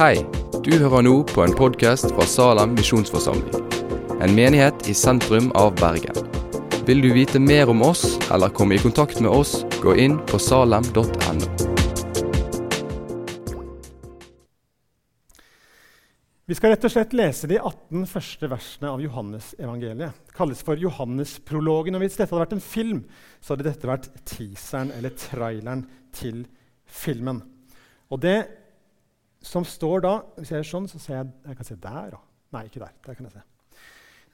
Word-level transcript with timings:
Hei, 0.00 0.22
du 0.64 0.70
hører 0.80 1.02
nå 1.04 1.10
på 1.28 1.42
en 1.44 1.52
podkast 1.52 2.06
fra 2.08 2.24
Salem 2.24 2.70
misjonsforsamling. 2.72 3.66
En 4.24 4.32
menighet 4.32 4.86
i 4.88 4.94
sentrum 4.96 5.50
av 5.60 5.74
Bergen. 5.76 6.16
Vil 6.88 7.02
du 7.04 7.10
vite 7.12 7.36
mer 7.36 7.68
om 7.68 7.82
oss 7.84 8.14
eller 8.32 8.48
komme 8.48 8.78
i 8.78 8.80
kontakt 8.80 9.20
med 9.20 9.28
oss, 9.28 9.58
gå 9.82 9.92
inn 10.00 10.14
på 10.30 10.40
salem.no. 10.40 11.04
Vi 16.48 16.56
skal 16.56 16.72
rett 16.72 16.88
og 16.88 16.94
slett 16.94 17.12
lese 17.20 17.50
de 17.52 17.58
18 17.60 18.08
første 18.08 18.48
versene 18.54 18.94
av 18.94 19.04
Johannes-evangeliet. 19.04 20.24
Det 20.30 20.38
kalles 20.38 20.64
for 20.64 20.80
Johannes-prologen. 20.80 22.00
og 22.00 22.06
Hvis 22.06 22.16
dette 22.16 22.30
hadde 22.32 22.46
vært 22.46 22.56
en 22.56 22.64
film, 22.70 23.04
så 23.44 23.52
hadde 23.52 23.68
dette 23.68 23.92
vært 23.92 24.08
teaseren 24.24 24.96
eller 24.96 25.12
traileren 25.28 25.84
til 26.16 26.46
filmen. 26.88 27.44
Og 28.08 28.24
det 28.24 28.38
som 29.42 29.64
står 29.64 30.02
da 30.04 30.14
Hvis 30.36 30.50
jeg 30.52 30.60
gjør 30.60 30.70
sånn, 30.70 30.88
så 30.88 30.98
ser 31.00 31.16
jeg 31.16 31.32
Jeg 31.46 31.56
kan 31.56 31.64
se 31.64 31.76
der. 31.76 32.10
da. 32.10 32.20
Nei, 32.52 32.64
ikke 32.66 32.82
der. 32.82 32.92
Der 33.06 33.14
kan 33.14 33.26
jeg 33.26 33.32
se. 33.32 33.42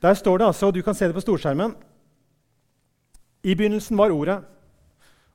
Der 0.02 0.14
står 0.14 0.38
det 0.38 0.46
altså, 0.46 0.66
og 0.66 0.74
du 0.74 0.82
kan 0.82 0.94
se 0.94 1.06
det 1.06 1.14
på 1.16 1.24
storskjermen 1.24 1.74
I 3.44 3.54
begynnelsen 3.54 3.96
var 3.96 4.10
Ordet, 4.10 4.42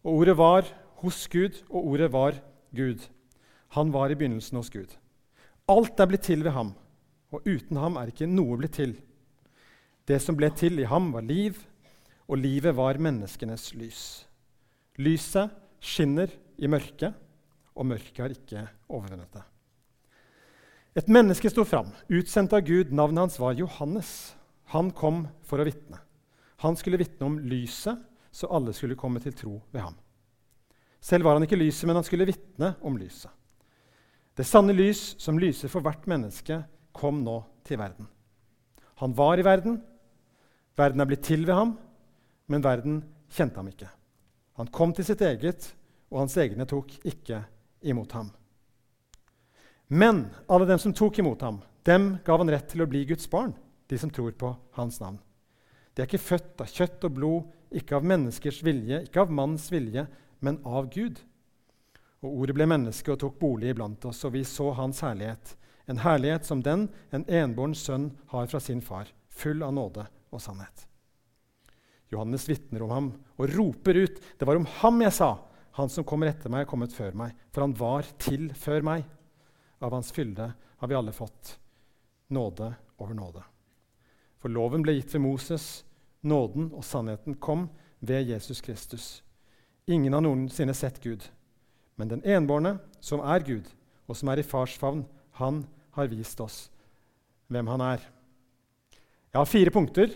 og 0.03 0.13
Ordet 0.13 0.37
var 0.37 0.65
hos 1.01 1.27
Gud, 1.27 1.63
og 1.69 1.87
Ordet 1.93 2.11
var 2.11 2.35
Gud. 2.75 3.07
Han 3.77 3.93
var 3.93 4.11
i 4.11 4.15
begynnelsen 4.15 4.57
hos 4.57 4.69
Gud. 4.69 4.97
Alt 5.69 5.99
er 5.99 6.09
blitt 6.09 6.25
til 6.27 6.43
ved 6.43 6.51
ham, 6.51 6.73
og 7.31 7.47
uten 7.47 7.77
ham 7.77 7.95
er 7.97 8.11
ikke 8.11 8.27
noe 8.27 8.57
blitt 8.59 8.75
til. 8.75 8.97
Det 10.07 10.19
som 10.21 10.35
ble 10.35 10.49
til 10.51 10.81
i 10.81 10.89
ham, 10.89 11.13
var 11.13 11.23
liv, 11.23 11.55
og 12.27 12.37
livet 12.37 12.75
var 12.75 12.99
menneskenes 12.99 13.71
lys. 13.79 14.01
Lyset 14.99 15.53
skinner 15.79 16.33
i 16.59 16.67
mørket, 16.67 17.15
og 17.75 17.87
mørket 17.87 18.19
har 18.19 18.35
ikke 18.35 18.67
overvunnet 18.89 19.31
det. 19.31 19.45
Et 20.91 21.07
menneske 21.07 21.47
sto 21.47 21.63
fram, 21.63 21.93
utsendt 22.11 22.51
av 22.51 22.65
Gud. 22.67 22.89
Navnet 22.91 23.23
hans 23.23 23.37
var 23.39 23.55
Johannes. 23.55 24.35
Han 24.73 24.89
kom 24.91 25.23
for 25.47 25.61
å 25.61 25.67
vitne. 25.67 26.01
Han 26.63 26.75
skulle 26.75 26.99
vitne 26.99 27.27
om 27.29 27.37
lyset, 27.39 27.95
så 28.31 28.49
alle 28.51 28.73
skulle 28.75 28.97
komme 28.99 29.21
til 29.23 29.35
tro 29.35 29.53
ved 29.71 29.85
ham. 29.85 29.95
Selv 31.01 31.25
var 31.25 31.37
han 31.37 31.47
ikke 31.47 31.59
lyset, 31.59 31.87
men 31.87 31.97
han 31.97 32.05
skulle 32.07 32.27
vitne 32.27 32.73
om 32.83 32.99
lyset. 32.99 33.31
Det 34.35 34.45
sanne 34.47 34.75
lys, 34.75 35.15
som 35.19 35.39
lyser 35.39 35.71
for 35.71 35.83
hvert 35.83 36.03
menneske, 36.11 36.59
kom 36.95 37.23
nå 37.23 37.39
til 37.67 37.79
verden. 37.79 38.07
Han 38.99 39.15
var 39.15 39.39
i 39.39 39.47
verden. 39.47 39.79
Verden 40.77 41.03
er 41.03 41.07
blitt 41.07 41.23
til 41.23 41.47
ved 41.47 41.55
ham, 41.55 41.73
men 42.51 42.63
verden 42.63 43.01
kjente 43.31 43.59
ham 43.59 43.71
ikke. 43.71 43.89
Han 44.59 44.71
kom 44.75 44.91
til 44.95 45.07
sitt 45.07 45.23
eget, 45.23 45.71
og 46.11 46.25
hans 46.25 46.35
egne 46.39 46.67
tok 46.67 46.93
ikke 47.07 47.41
imot 47.87 48.11
ham. 48.19 48.31
Men 49.93 50.29
alle 50.47 50.65
dem 50.65 50.79
som 50.79 50.93
tok 50.95 51.19
imot 51.19 51.41
ham, 51.43 51.57
dem 51.83 52.13
gav 52.23 52.39
han 52.39 52.49
rett 52.53 52.69
til 52.71 52.85
å 52.85 52.87
bli 52.87 53.01
Guds 53.09 53.27
barn, 53.27 53.51
de 53.91 53.97
som 53.99 54.09
tror 54.13 54.31
på 54.39 54.53
hans 54.77 55.01
navn. 55.03 55.17
De 55.91 55.99
er 55.99 56.07
ikke 56.07 56.29
født 56.29 56.63
av 56.63 56.71
kjøtt 56.71 57.03
og 57.09 57.17
blod, 57.17 57.49
ikke 57.75 57.97
av 57.97 58.07
menneskers 58.07 58.61
vilje, 58.63 59.01
ikke 59.09 59.25
av 59.25 59.33
manns 59.35 59.67
vilje, 59.71 60.05
men 60.39 60.61
av 60.63 60.87
Gud. 60.95 61.19
Og 62.23 62.39
Ordet 62.39 62.55
ble 62.55 62.69
menneske 62.71 63.11
og 63.11 63.19
tok 63.19 63.37
bolig 63.43 63.73
iblant 63.73 64.07
oss, 64.07 64.23
og 64.23 64.37
vi 64.37 64.45
så 64.47 64.71
hans 64.79 65.03
herlighet. 65.03 65.57
En 65.91 65.99
herlighet 66.05 66.47
som 66.47 66.63
den 66.63 66.87
en 67.11 67.27
enbåren 67.27 67.75
sønn 67.75 68.13
har 68.31 68.47
fra 68.47 68.63
sin 68.63 68.79
far, 68.79 69.11
full 69.27 69.59
av 69.59 69.75
nåde 69.75 70.07
og 70.31 70.39
sannhet. 70.39 70.87
Johannes 72.15 72.47
vitner 72.47 72.87
om 72.87 72.95
ham 72.95 73.13
og 73.35 73.57
roper 73.57 74.05
ut, 74.07 74.21
'Det 74.39 74.47
var 74.47 74.55
om 74.55 74.65
ham 74.65 75.01
jeg 75.01 75.11
sa:" 75.11 75.37
'Han 75.73 75.89
som 75.89 76.03
kommer 76.03 76.27
etter 76.27 76.49
meg, 76.49 76.61
er 76.61 76.71
kommet 76.71 76.93
før 76.93 77.13
meg, 77.13 77.35
for 77.51 77.61
han 77.61 77.73
var 77.73 78.03
til 78.19 78.53
før 78.53 78.81
meg.' 78.83 79.20
Av 79.81 79.93
hans 79.93 80.11
fylde 80.11 80.51
har 80.77 80.87
vi 80.87 80.95
alle 80.95 81.11
fått 81.11 81.59
nåde 82.31 82.73
over 82.97 83.17
nåde. 83.17 83.43
For 84.41 84.49
loven 84.49 84.85
ble 84.85 84.95
gitt 84.95 85.13
ved 85.15 85.23
Moses, 85.25 85.83
nåden 86.21 86.69
og 86.73 86.85
sannheten 86.85 87.37
kom 87.41 87.67
ved 87.99 88.29
Jesus 88.29 88.61
Kristus. 88.61 89.23
Ingen 89.89 90.13
har 90.13 90.21
noensinne 90.21 90.73
sett 90.77 91.01
Gud, 91.01 91.25
men 91.97 92.09
den 92.09 92.23
enbårne, 92.25 92.77
som 93.01 93.21
er 93.25 93.43
Gud, 93.45 93.65
og 94.05 94.17
som 94.17 94.29
er 94.29 94.41
i 94.41 94.45
fars 94.45 94.77
favn, 94.77 95.03
han 95.37 95.63
har 95.97 96.09
vist 96.11 96.39
oss 96.41 96.69
hvem 97.51 97.67
han 97.67 97.83
er. 97.83 98.03
Jeg 99.31 99.39
har 99.39 99.49
fire 99.49 99.73
punkter, 99.73 100.13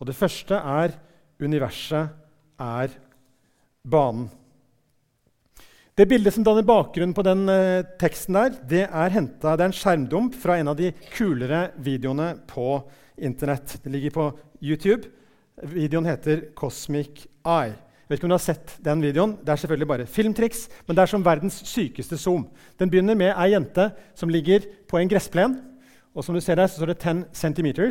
og 0.00 0.08
det 0.08 0.16
første 0.16 0.56
er 0.56 0.96
universet 1.40 2.12
er 2.60 2.92
banen. 3.84 4.28
Det 5.96 6.04
bildet 6.04 6.34
som 6.34 6.44
danner 6.44 6.64
bakgrunnen 6.68 7.14
på 7.16 7.22
den 7.24 7.46
uh, 7.48 7.80
teksten, 7.96 8.36
der, 8.36 8.56
det 8.68 8.82
er, 8.84 9.12
hentet, 9.14 9.40
det 9.40 9.64
er 9.64 9.70
en 9.70 9.72
skjermdump 9.72 10.34
fra 10.36 10.58
en 10.60 10.68
av 10.68 10.74
de 10.76 10.90
kulere 11.14 11.70
videoene 11.80 12.34
på 12.50 12.82
Internett. 13.24 13.78
Det 13.80 13.92
ligger 13.94 14.12
på 14.12 14.26
YouTube. 14.60 15.08
Videoen 15.72 16.04
heter 16.04 16.50
'Cosmic 16.52 17.22
Eye'. 17.40 17.72
Jeg 17.72 18.10
vet 18.10 18.18
ikke 18.18 18.28
om 18.28 18.34
du 18.34 18.36
har 18.36 18.44
sett 18.44 18.74
den 18.84 19.00
videoen. 19.00 19.38
Det 19.40 19.48
er 19.48 19.62
selvfølgelig 19.62 19.88
bare 19.88 20.06
filmtriks, 20.06 20.68
men 20.84 20.98
det 20.98 21.02
er 21.02 21.12
som 21.14 21.24
verdens 21.24 21.56
sykeste 21.64 22.18
zoom. 22.20 22.44
Den 22.76 22.92
begynner 22.92 23.16
med 23.16 23.32
ei 23.32 23.54
jente 23.54 23.88
som 24.14 24.28
ligger 24.28 24.68
på 24.88 25.00
en 25.00 25.08
gressplen. 25.08 25.56
og 26.14 26.24
som 26.24 26.34
du 26.34 26.40
ser 26.40 26.54
der, 26.56 26.66
så 26.66 26.76
står 26.76 26.86
det 26.86 26.98
10 26.98 27.24
cm. 27.32 27.90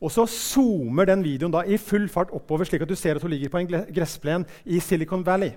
Og 0.00 0.10
så 0.10 0.26
zoomer 0.26 1.04
den 1.04 1.24
videoen 1.24 1.52
da 1.52 1.62
i 1.66 1.76
full 1.76 2.08
fart 2.08 2.32
oppover, 2.32 2.64
slik 2.64 2.82
at 2.82 2.88
du 2.88 2.94
ser 2.94 3.16
at 3.16 3.22
hun 3.22 3.30
ligger 3.30 3.48
på 3.48 3.58
en 3.58 3.68
gressplen 3.68 4.46
i 4.64 4.80
Silicon 4.80 5.26
Valley 5.26 5.52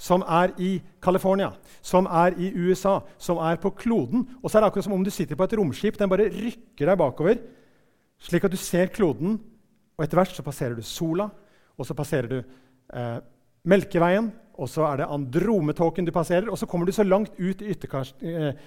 som 0.00 0.24
er 0.24 0.54
i 0.56 0.78
California, 1.02 1.50
som 1.84 2.08
er 2.08 2.36
i 2.40 2.50
USA, 2.56 3.00
som 3.20 3.40
er 3.44 3.60
på 3.60 3.72
kloden. 3.76 4.24
Og 4.40 4.48
så 4.48 4.58
er 4.58 4.64
det 4.64 4.70
akkurat 4.70 4.86
som 4.88 4.96
om 4.96 5.04
du 5.04 5.12
sitter 5.12 5.36
på 5.36 5.44
et 5.44 5.56
romskip. 5.60 5.98
Den 6.00 6.08
bare 6.08 6.30
rykker 6.32 6.88
deg 6.88 7.00
bakover, 7.00 7.42
slik 8.24 8.46
at 8.48 8.54
du 8.54 8.60
ser 8.60 8.92
kloden. 8.94 9.36
Og 9.98 10.06
etter 10.06 10.22
hvert 10.22 10.32
så 10.32 10.44
passerer 10.46 10.78
du 10.78 10.86
sola, 10.86 11.28
og 11.76 11.88
så 11.88 11.96
passerer 11.96 12.32
du 12.32 12.38
eh, 12.40 13.18
Melkeveien, 13.68 14.30
og 14.60 14.68
så 14.72 14.86
er 14.88 15.02
det 15.02 15.12
Andrometåken 15.12 16.08
du 16.08 16.12
passerer. 16.16 16.48
Og 16.48 16.56
så 16.56 16.68
kommer 16.68 16.88
du 16.88 16.96
så 16.96 17.04
langt 17.04 17.36
ut 17.36 17.60
i 17.60 17.76
eh, 17.76 18.66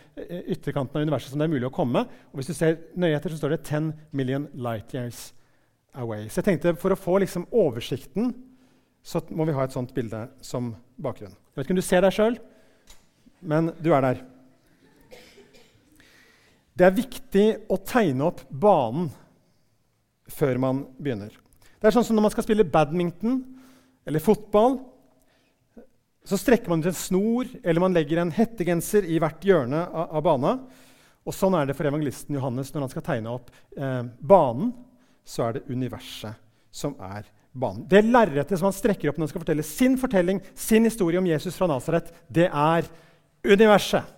ytterkanten 0.53 1.01
av 1.01 1.01
universet 1.01 1.33
som 1.33 1.41
det 1.41 1.50
er 1.50 1.55
mulig 1.55 1.69
å 1.69 1.73
komme. 1.73 2.05
Og 2.29 2.41
hvis 2.41 2.53
du 2.53 2.57
ser 2.57 2.77
nøye 2.94 3.17
etter, 3.17 3.33
så 3.33 3.41
står 3.41 3.57
det 3.57 3.63
10 3.65 3.91
million 4.13 4.45
light 4.53 4.94
years 4.94 5.31
away. 5.97 6.27
Så 6.29 6.41
jeg 6.41 6.51
tenkte 6.51 6.77
for 6.77 6.94
å 6.94 7.03
få 7.09 7.23
liksom 7.25 7.50
oversikten 7.50 8.35
så 9.03 9.19
må 9.35 9.45
vi 9.45 9.55
ha 9.55 9.65
et 9.65 9.75
sånt 9.75 9.91
bilde 9.95 10.21
som 10.44 10.71
bakgrunn. 11.03 11.33
Jeg 11.33 11.59
vet 11.59 11.67
ikke 11.67 11.75
om 11.75 11.81
du 11.81 11.85
ser 11.85 12.05
deg 12.05 12.15
sjøl, 12.15 12.37
men 13.43 13.71
du 13.83 13.91
er 13.93 14.05
der. 14.05 14.21
Det 16.73 16.87
er 16.87 16.95
viktig 16.97 17.45
å 17.69 17.77
tegne 17.85 18.31
opp 18.31 18.41
banen 18.49 19.11
før 20.33 20.57
man 20.63 20.85
begynner. 20.97 21.35
Det 21.77 21.89
er 21.89 21.93
sånn 21.93 22.05
som 22.07 22.15
Når 22.17 22.25
man 22.25 22.33
skal 22.33 22.45
spille 22.47 22.65
badminton 22.65 23.41
eller 24.07 24.23
fotball, 24.23 24.79
så 26.23 26.39
strekker 26.39 26.71
man 26.71 26.79
ut 26.79 26.87
en 26.87 26.95
snor 26.95 27.49
eller 27.61 27.83
man 27.83 27.93
legger 27.93 28.21
en 28.21 28.31
hettegenser 28.31 29.05
i 29.05 29.19
hvert 29.19 29.43
hjørne 29.43 29.83
av, 29.83 30.15
av 30.17 30.23
bana. 30.23 30.53
Og 31.23 31.35
Sånn 31.35 31.55
er 31.59 31.67
det 31.67 31.75
for 31.75 31.87
evangelisten 31.87 32.35
Johannes 32.39 32.71
når 32.73 32.85
han 32.85 32.93
skal 32.93 33.05
tegne 33.05 33.35
opp 33.35 33.51
eh, 33.75 34.01
banen. 34.19 34.71
Så 35.23 35.45
er 35.45 35.57
det 35.57 35.67
universet 35.71 36.39
som 36.73 36.95
er 37.03 37.27
banen. 37.53 37.85
Det 37.89 38.01
lerretet 38.05 38.57
som 38.57 38.67
han 38.69 38.75
strekker 38.75 39.11
opp 39.11 39.19
når 39.19 39.27
han 39.27 39.31
skal 39.31 39.43
fortelle 39.45 39.65
sin 39.67 39.95
fortelling, 40.01 40.41
sin 40.57 40.89
historie 40.89 41.21
om 41.21 41.29
Jesus 41.29 41.57
fra 41.57 41.69
Nasaret, 41.69 42.09
det 42.27 42.49
er 42.49 42.89
universet. 43.45 44.09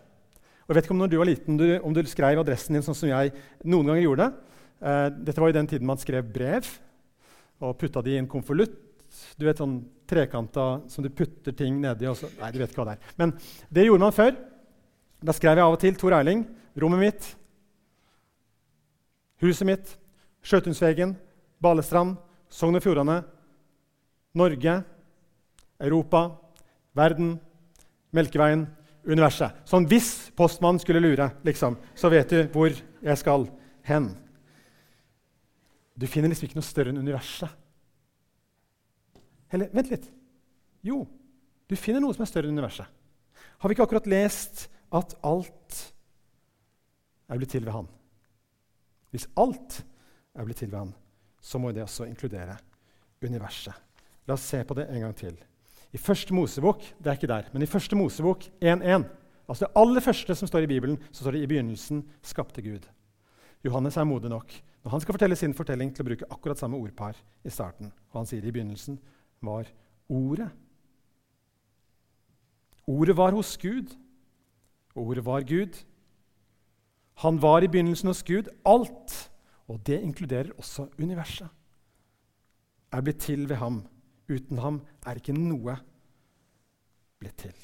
Og 0.65 0.73
jeg 0.73 0.79
vet 0.79 0.87
ikke 0.87 0.95
om 0.95 1.03
når 1.03 1.11
du 1.11 1.19
var 1.19 1.29
liten, 1.29 1.59
du, 1.59 1.67
om 1.85 1.93
du 1.93 2.01
skrev 2.09 2.41
adressen 2.41 2.77
din 2.77 2.85
sånn 2.85 2.97
som 2.97 3.11
jeg 3.11 3.35
noen 3.67 3.91
ganger 3.91 4.05
gjorde. 4.07 4.31
Eh, 4.81 5.07
dette 5.27 5.43
var 5.43 5.51
jo 5.51 5.57
den 5.59 5.69
tiden 5.69 5.87
man 5.87 6.01
skrev 6.01 6.25
brev 6.25 6.67
og 7.63 7.77
putta 7.79 8.01
de 8.05 8.15
i 8.15 8.19
en 8.19 8.29
konvolutt. 8.29 8.79
Du 9.37 9.45
vet 9.45 9.59
sånn 9.61 9.77
trekanta 10.09 10.65
som 10.91 11.05
du 11.05 11.11
putter 11.13 11.53
ting 11.55 11.77
nedi. 11.83 12.07
Og 12.09 12.17
så, 12.19 12.29
nei, 12.39 12.49
du 12.51 12.59
vet 12.59 12.71
ikke 12.71 12.81
hva 12.81 12.89
det 12.89 12.97
er. 12.97 13.13
Men 13.21 13.35
det 13.69 13.85
gjorde 13.85 14.05
man 14.07 14.15
før. 14.15 14.33
Da 15.25 15.35
skrev 15.35 15.59
jeg 15.59 15.65
av 15.65 15.75
og 15.77 15.81
til 15.81 15.99
Tor 15.99 16.17
Erling. 16.17 16.43
Rommet 16.81 17.03
mitt. 17.03 17.29
Huset 19.45 19.69
mitt. 19.69 19.95
Sjøtunsvegen. 20.45 21.15
Balestrand. 21.63 22.17
Sogn 22.55 22.77
og 22.77 22.83
Fjordane, 22.83 23.19
Norge, 24.39 24.75
Europa, 25.83 26.21
verden, 26.95 27.35
Melkeveien, 28.15 28.63
universet. 29.05 29.57
Sånn 29.67 29.87
hvis 29.91 30.29
postmannen 30.37 30.79
skulle 30.79 31.03
lure, 31.03 31.29
liksom, 31.45 31.75
så 31.99 32.11
vet 32.13 32.31
du 32.31 32.39
hvor 32.53 32.71
jeg 32.71 33.19
skal 33.19 33.47
hen. 33.87 34.13
Du 35.95 36.07
finner 36.11 36.31
liksom 36.31 36.47
ikke 36.47 36.59
noe 36.59 36.67
større 36.67 36.91
enn 36.91 37.03
universet. 37.03 37.51
Eller 39.53 39.71
vent 39.75 39.91
litt. 39.91 40.07
Jo, 40.85 41.03
du 41.67 41.75
finner 41.79 42.03
noe 42.03 42.15
som 42.15 42.25
er 42.25 42.31
større 42.31 42.49
enn 42.49 42.57
universet. 42.57 42.87
Har 43.59 43.69
vi 43.69 43.75
ikke 43.75 43.85
akkurat 43.87 44.09
lest 44.11 44.67
at 44.95 45.15
alt 45.25 45.79
er 47.31 47.39
blitt 47.39 47.51
til 47.55 47.63
ved 47.65 47.75
Han? 47.75 47.87
Hvis 49.11 49.27
alt 49.39 49.81
er 50.35 50.47
blitt 50.47 50.59
til 50.63 50.71
ved 50.71 50.81
Han, 50.81 50.95
så 51.45 51.61
må 51.61 51.71
det 51.71 51.83
også 51.85 52.07
inkludere 52.09 52.57
universet. 53.21 53.73
La 54.25 54.33
oss 54.33 54.47
se 54.49 54.63
på 54.65 54.77
det 54.77 54.87
en 54.89 55.05
gang 55.05 55.13
til. 55.17 55.35
I 55.93 56.01
første 56.01 56.33
Mosebok 56.33 56.81
det 56.97 57.11
er 57.11 57.19
ikke 57.19 57.29
der, 57.29 57.49
men 57.53 57.63
i 57.63 57.69
første 57.69 57.95
Mosebok 57.95 58.49
1.1 58.63 59.05
Altså 59.45 59.65
Det 59.65 59.77
aller 59.77 60.01
første 60.01 60.35
som 60.35 60.47
står 60.49 60.65
i 60.65 60.67
Bibelen, 60.67 60.97
så 61.11 61.21
står 61.21 61.35
det 61.35 61.43
i 61.43 61.47
begynnelsen 61.47 61.99
skapte 62.25 62.63
Gud. 62.65 62.87
Johannes 63.65 63.97
er 63.97 64.03
modig 64.03 64.29
nok 64.29 64.55
når 64.83 64.91
han 64.91 65.01
skal 65.01 65.13
fortelle 65.13 65.35
sin 65.37 65.53
fortelling 65.53 65.91
til 65.93 66.01
å 66.01 66.07
bruke 66.07 66.27
akkurat 66.33 66.57
samme 66.57 66.77
ordpar 66.77 67.17
i 67.45 67.49
starten. 67.53 67.91
Og 68.09 68.19
han 68.19 68.29
sier 68.29 68.45
i 68.45 68.53
begynnelsen 68.53 68.97
var 69.41 69.69
Ordet. 70.09 70.49
Ordet 72.85 73.15
var 73.17 73.33
hos 73.33 73.55
Gud, 73.57 73.95
og 74.93 75.07
ordet 75.07 75.25
var 75.25 75.41
Gud. 75.41 75.79
Han 77.25 77.41
var 77.41 77.65
i 77.65 77.69
begynnelsen 77.69 78.11
hos 78.11 78.21
Gud. 78.23 78.51
Alt, 78.65 79.31
og 79.67 79.81
det 79.85 80.01
inkluderer 80.01 80.53
også 80.57 80.87
universet, 81.01 81.47
er 82.93 83.03
blitt 83.03 83.23
til 83.25 83.47
ved 83.49 83.59
ham. 83.59 83.81
Uten 84.29 84.59
ham 84.61 84.81
er 85.05 85.19
ikke 85.19 85.35
noe 85.35 85.75
blitt 87.21 87.37
til. 87.41 87.55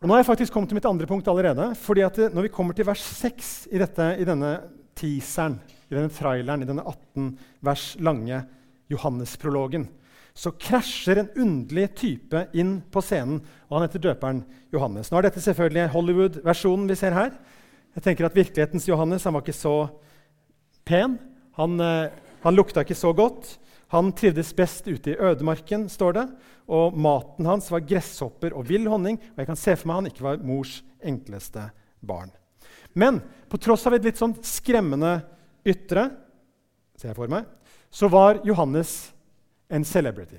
Og 0.00 0.08
nå 0.08 0.14
har 0.14 0.22
jeg 0.22 0.30
faktisk 0.30 0.54
kommet 0.54 0.70
til 0.72 0.78
mitt 0.78 0.88
andre 0.88 1.06
punkt 1.08 1.28
allerede. 1.28 1.74
fordi 1.76 2.00
at 2.00 2.16
Når 2.16 2.42
vi 2.42 2.48
kommer 2.48 2.72
til 2.72 2.86
vers 2.86 3.00
6 3.00 3.68
i, 3.70 3.78
dette, 3.78 4.16
i 4.18 4.24
denne 4.24 4.60
teaseren, 4.96 5.60
i 5.90 5.94
denne 5.94 6.08
traileren, 6.08 6.62
i 6.62 6.68
denne 6.68 6.82
18 6.86 7.38
vers 7.60 7.96
lange 8.00 8.44
Johannes-prologen, 8.90 9.88
så 10.34 10.52
krasjer 10.56 11.18
en 11.20 11.28
underlig 11.36 11.90
type 11.94 12.46
inn 12.54 12.78
på 12.80 13.02
scenen. 13.04 13.42
og 13.68 13.76
Han 13.76 13.88
heter 13.88 14.00
døperen 14.00 14.44
Johannes. 14.72 15.10
Nå 15.10 15.18
er 15.18 15.28
dette 15.28 15.40
selvfølgelig 15.40 15.90
Hollywood-versjonen 15.92 16.88
vi 16.88 16.96
ser 16.96 17.12
her. 17.12 17.34
Jeg 17.96 18.04
tenker 18.04 18.28
at 18.28 18.36
Virkelighetens 18.36 18.86
Johannes 18.88 19.24
han 19.26 19.34
var 19.34 19.42
ikke 19.42 19.56
så 19.56 19.74
pen. 20.86 21.18
Han, 21.58 21.80
eh, 21.82 22.12
han 22.44 22.56
lukta 22.56 22.84
ikke 22.84 22.98
så 22.98 23.12
godt. 23.16 23.58
Han 23.90 24.12
trivdes 24.14 24.52
best 24.54 24.86
ute 24.86 25.12
i 25.12 25.18
ødemarken, 25.18 25.88
står 25.90 26.12
det. 26.14 26.26
Og 26.70 26.94
maten 26.94 27.48
hans 27.50 27.70
var 27.72 27.82
gresshopper 27.82 28.54
og 28.54 28.68
vill 28.68 28.86
honning. 28.86 29.18
Og 29.18 29.42
jeg 29.42 29.50
kan 29.50 29.58
se 29.58 29.74
for 29.74 29.90
meg 29.90 29.98
han 29.98 30.10
ikke 30.12 30.26
var 30.28 30.44
mors 30.46 30.76
enkleste 31.02 31.70
barn. 32.00 32.30
Men 32.94 33.20
på 33.50 33.58
tross 33.58 33.86
av 33.86 33.96
et 33.96 34.06
litt 34.06 34.18
sånn 34.18 34.36
skremmende 34.46 35.20
ytre 35.66 36.10
ser 36.98 37.10
jeg 37.10 37.18
for 37.18 37.32
meg, 37.32 37.46
så 37.90 38.10
var 38.12 38.42
Johannes 38.46 39.10
en 39.70 39.86
celebrity. 39.86 40.38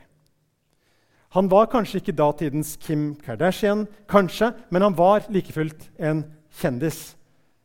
Han 1.36 1.48
var 1.52 1.70
kanskje 1.72 2.02
ikke 2.02 2.16
datidens 2.16 2.76
Kim 2.80 3.14
Kardashian, 3.24 3.86
kanskje, 4.12 4.52
men 4.70 4.84
han 4.84 4.96
var 4.96 5.26
like 5.32 5.54
fullt 5.56 5.88
en 6.00 6.26
kjendis 6.60 7.14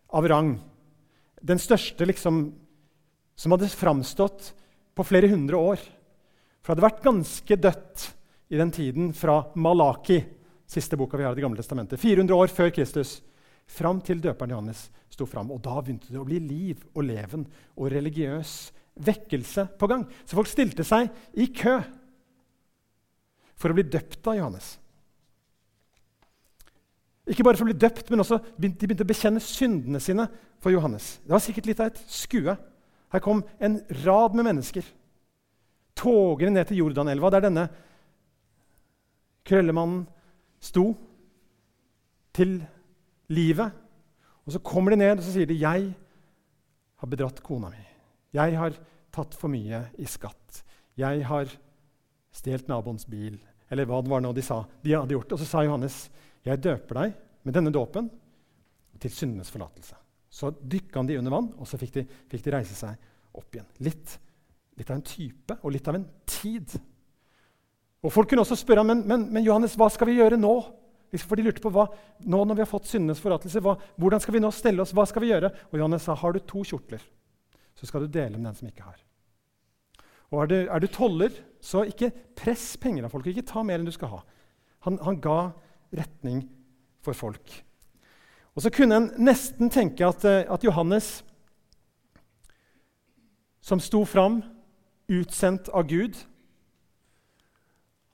av 0.08 0.28
rang. 0.28 0.56
Den 1.42 1.60
største 1.60 2.06
liksom, 2.08 2.50
som 3.36 3.54
hadde 3.54 3.70
framstått 3.72 4.52
på 4.96 5.04
flere 5.06 5.30
hundre 5.32 5.60
år. 5.60 5.82
For 6.62 6.72
det 6.72 6.80
hadde 6.80 6.88
vært 6.88 7.04
ganske 7.04 7.58
dødt 7.62 8.06
i 8.48 8.58
den 8.58 8.72
tiden 8.74 9.12
fra 9.16 9.42
Malaki, 9.54 10.20
siste 10.66 10.98
boka 10.98 11.18
vi 11.18 11.26
har 11.26 11.34
i 11.34 11.38
Det 11.38 11.44
gamle 11.44 11.60
testamentet, 11.60 12.00
400 12.00 12.34
år 12.34 12.50
før 12.50 12.72
Kristus, 12.74 13.20
fram 13.66 14.00
til 14.02 14.20
døperen 14.22 14.54
Johannes 14.54 14.86
sto 15.10 15.26
fram. 15.26 15.50
Og 15.54 15.60
da 15.62 15.76
begynte 15.80 16.10
det 16.12 16.20
å 16.20 16.26
bli 16.26 16.40
liv 16.42 16.82
og 16.94 17.06
leven 17.06 17.46
og 17.76 17.90
religiøs 17.92 18.56
vekkelse 19.06 19.66
på 19.78 19.88
gang. 19.90 20.06
Så 20.24 20.38
folk 20.38 20.50
stilte 20.50 20.86
seg 20.86 21.10
i 21.36 21.48
kø 21.54 21.78
for 23.56 23.72
å 23.72 23.76
bli 23.76 23.86
døpt 23.88 24.26
av 24.26 24.38
Johannes. 24.38 24.76
Ikke 27.26 27.42
bare 27.42 27.58
for 27.58 27.66
å 27.66 27.70
bli 27.70 27.78
døpt, 27.78 28.10
men 28.10 28.22
også 28.22 28.38
de 28.54 28.70
begynte 28.70 29.02
å 29.02 29.08
bekjenne 29.08 29.42
syndene 29.42 30.00
sine 30.02 30.28
for 30.62 30.70
Johannes. 30.70 31.16
Det 31.24 31.34
var 31.34 31.42
sikkert 31.42 31.66
litt 31.66 31.82
av 31.82 31.90
et 31.90 32.02
skue. 32.06 32.54
Her 33.12 33.22
kom 33.22 33.42
en 33.58 33.80
rad 34.04 34.36
med 34.38 34.48
mennesker. 34.52 34.84
togene 35.96 36.52
ned 36.52 36.66
til 36.68 36.76
Jordanelva, 36.82 37.30
der 37.32 37.40
denne 37.40 37.62
krøllemannen 39.48 40.02
sto 40.60 40.90
til 42.36 42.58
livet. 43.32 43.72
Og 44.44 44.52
så 44.52 44.60
kommer 44.60 44.92
de 44.92 44.98
ned 45.00 45.16
og 45.16 45.24
så 45.24 45.32
sier 45.32 45.46
de, 45.46 45.54
'Jeg 45.56 45.94
har 46.96 47.08
bedratt 47.08 47.42
kona 47.42 47.70
mi.' 47.70 47.88
'Jeg 48.34 48.58
har 48.58 48.72
tatt 49.10 49.34
for 49.34 49.48
mye 49.48 49.88
i 49.98 50.04
skatt.' 50.04 50.62
'Jeg 50.98 51.24
har 51.24 51.46
stjålet 52.30 52.68
naboens 52.68 53.06
bil.' 53.06 53.40
Eller 53.70 53.84
hva 53.84 54.02
det 54.02 54.10
var 54.10 54.20
nå 54.20 54.32
de 54.32 54.42
sa. 54.42 54.64
De 54.82 54.92
hadde 54.92 55.14
gjort. 55.14 55.32
Og 55.32 55.38
så 55.38 55.44
sa 55.44 55.64
Johannes, 55.64 56.10
'Jeg 56.46 56.62
døper 56.62 56.94
deg 56.94 57.14
med 57.42 57.54
denne 57.54 57.72
dåpen 57.74 58.10
til 59.00 59.10
syndenes 59.10 59.50
forlatelse.' 59.50 59.98
Så 60.30 60.50
dykka 60.52 61.02
de 61.06 61.18
under 61.18 61.32
vann, 61.32 61.52
og 61.56 61.66
så 61.66 61.78
fikk 61.80 61.94
de, 61.94 62.06
fikk 62.28 62.44
de 62.44 62.52
reise 62.52 62.74
seg 62.76 62.96
opp 63.36 63.54
igjen. 63.54 63.68
Litt, 63.80 64.18
litt, 64.76 64.90
av 64.90 64.98
en 64.98 65.06
type 65.06 65.56
og 65.62 65.72
litt 65.72 65.88
av 65.88 65.96
en 65.96 66.06
tid. 66.28 66.74
Og 68.04 68.12
Folk 68.12 68.28
kunne 68.28 68.44
også 68.44 68.58
spørre 68.58 68.84
men, 68.84 69.04
men, 69.08 69.28
men 69.32 69.46
Johannes, 69.46 69.76
hva 69.78 69.88
skal 69.90 70.10
vi 70.10 70.18
gjøre 70.18 70.36
nå? 70.36 70.52
For 71.16 71.38
de 71.38 71.46
lurte 71.46 71.62
på 71.62 71.70
hva, 71.72 71.86
nå 72.26 72.42
når 72.44 72.58
vi 72.58 72.64
har 72.64 72.68
fått 72.68 72.90
syndenes 72.90 73.22
forlatelse, 73.22 73.62
hvordan 73.62 74.20
skal 74.20 74.34
vi 74.36 74.42
nå 74.42 74.50
stelle 74.52 74.82
oss? 74.82 74.92
Hva 74.92 75.06
skal 75.08 75.24
vi 75.24 75.30
gjøre? 75.30 75.52
Og 75.70 75.78
Johannes 75.78 76.04
sa 76.04 76.16
har 76.18 76.34
du 76.34 76.40
to 76.42 76.64
kjortler, 76.66 77.00
så 77.78 77.88
skal 77.88 78.04
du 78.04 78.12
dele 78.12 78.36
med 78.36 78.50
den 78.50 78.58
som 78.58 78.68
ikke 78.68 78.84
har. 78.84 78.98
Og 80.34 80.42
Er 80.42 80.50
du, 80.50 80.56
er 80.66 80.82
du 80.82 80.88
toller, 80.90 81.30
så 81.62 81.84
ikke 81.86 82.10
press 82.36 82.74
penger 82.82 83.06
av 83.06 83.14
folk. 83.14 83.28
Ikke 83.30 83.46
ta 83.46 83.62
mer 83.64 83.78
enn 83.78 83.86
du 83.86 83.94
skal 83.94 84.10
ha. 84.16 84.20
Han, 84.84 84.98
han 85.06 85.20
ga 85.22 85.38
retning 85.94 86.44
for 87.04 87.16
folk. 87.16 87.62
Og 88.56 88.64
så 88.64 88.72
kunne 88.72 88.96
en 88.96 89.08
nesten 89.20 89.70
tenke 89.72 90.06
at, 90.06 90.24
eh, 90.24 90.46
at 90.48 90.64
Johannes, 90.64 91.20
som 93.60 93.80
sto 93.82 94.04
fram, 94.08 94.40
utsendt 95.06 95.68
av 95.70 95.86
Gud 95.86 96.16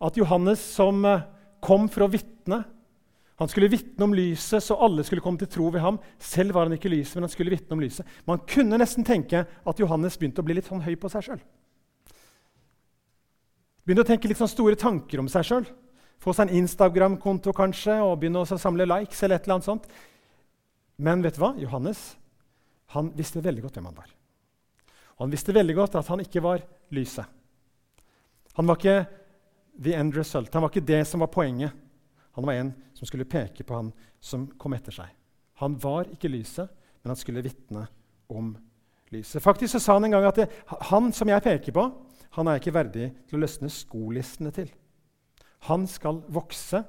At 0.03 0.17
Johannes 0.17 0.61
som 0.61 1.05
eh, 1.09 1.23
kom 1.65 1.87
for 1.89 2.05
å 2.05 2.11
vitne 2.13 2.59
Han 3.41 3.49
skulle 3.49 3.71
vitne 3.73 4.05
om 4.05 4.13
lyset, 4.13 4.61
så 4.61 4.77
alle 4.77 5.05
skulle 5.05 5.23
komme 5.25 5.41
til 5.41 5.49
tro 5.49 5.71
ved 5.73 5.81
ham. 5.81 5.97
Selv 6.21 6.55
var 6.55 6.69
han 6.69 6.77
ikke 6.77 6.91
lyset, 6.93 7.17
men 7.17 7.25
han 7.25 7.33
skulle 7.33 7.51
vitne 7.51 7.75
om 7.75 7.81
lyset. 7.81 8.07
Man 8.29 8.43
kunne 8.47 8.79
nesten 8.79 9.07
tenke 9.09 9.47
at 9.49 9.81
Johannes 9.81 10.19
begynte 10.21 10.45
å 10.45 10.47
bli 10.47 10.59
litt 10.59 10.69
sånn 10.69 10.85
høy 10.85 10.93
på 11.01 11.11
seg 11.11 11.25
sjøl. 11.27 11.41
Begynte 13.83 14.05
å 14.05 14.11
tenke 14.13 14.31
litt 14.31 14.39
sånn 14.39 14.53
store 14.53 14.79
tanker 14.79 15.19
om 15.19 15.31
seg 15.33 15.49
sjøl. 15.49 15.67
Få 16.23 16.35
seg 16.37 16.49
en 16.49 16.63
Instagram-konto 16.63 17.55
kanskje, 17.57 17.97
og 18.05 18.21
begynne 18.21 18.45
å 18.45 18.59
samle 18.59 18.87
likes. 18.87 19.23
eller 19.23 19.37
et 19.37 19.47
eller 19.47 19.59
annet 19.59 19.71
sånt. 19.71 19.87
Men 20.97 21.23
vet 21.23 21.35
du 21.35 21.43
hva? 21.43 21.55
Johannes 21.59 22.17
han 22.93 23.09
visste 23.17 23.41
veldig 23.41 23.63
godt 23.65 23.79
hvem 23.79 23.89
han 23.89 23.97
var. 23.97 24.11
Og 25.17 25.25
han 25.25 25.33
visste 25.33 25.55
veldig 25.55 25.75
godt 25.75 25.95
at 25.97 26.09
han 26.13 26.21
ikke 26.21 26.43
var 26.45 26.63
lyset. 26.93 27.25
Han 28.59 28.69
var 28.69 28.77
ikke 28.77 29.07
the 29.81 29.95
end 29.97 30.17
result. 30.17 30.53
Han 30.53 30.63
var 30.63 30.71
ikke 30.71 30.87
det 30.87 31.07
som 31.09 31.25
var 31.25 31.33
poenget. 31.33 31.73
Han 32.37 32.47
var 32.47 32.59
en 32.59 32.75
som 32.95 33.09
skulle 33.09 33.29
peke 33.29 33.65
på 33.65 33.77
han 33.77 33.91
som 34.21 34.45
kom 34.61 34.77
etter 34.77 34.93
seg. 34.93 35.09
Han 35.63 35.79
var 35.81 36.11
ikke 36.13 36.31
lyset, 36.33 36.69
men 37.03 37.15
han 37.15 37.21
skulle 37.21 37.45
vitne 37.45 37.87
om 38.29 38.53
lyset. 39.13 39.43
Faktisk 39.43 39.73
så 39.73 39.81
sa 39.81 39.97
han 39.97 40.05
en 40.05 40.17
gang 40.17 40.29
at 40.29 40.43
det, 40.43 40.49
han 40.93 41.13
som 41.17 41.33
jeg 41.33 41.45
peker 41.45 41.77
på, 41.77 41.89
han 42.37 42.49
er 42.49 42.61
ikke 42.61 42.77
verdig 42.77 43.11
til 43.29 43.39
å 43.39 43.43
løsne 43.43 43.73
skolissene 43.73 44.53
til. 44.55 44.71
Han 45.69 45.87
skal 45.87 46.23
vokse, 46.29 46.85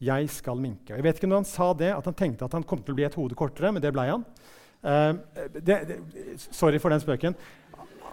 'Jeg 0.00 0.28
skal 0.30 0.56
minke'. 0.60 0.94
Jeg 0.96 1.02
vet 1.02 1.16
ikke 1.16 1.28
når 1.28 1.36
han 1.36 1.48
sa 1.48 1.72
det, 1.72 1.92
at 1.94 2.04
han 2.04 2.14
tenkte 2.14 2.44
at 2.44 2.52
han 2.52 2.62
kom 2.62 2.82
til 2.82 2.92
å 2.92 2.96
bli 2.96 3.04
et 3.04 3.14
hode 3.14 3.34
kortere, 3.34 3.72
men 3.72 3.82
det 3.82 3.92
ble 3.92 4.04
han. 4.04 4.24
Uh, 4.84 5.16
det, 5.54 5.76
det, 5.88 5.96
sorry 6.50 6.78
for 6.78 6.92
den 6.92 7.00
spøken. 7.00 7.34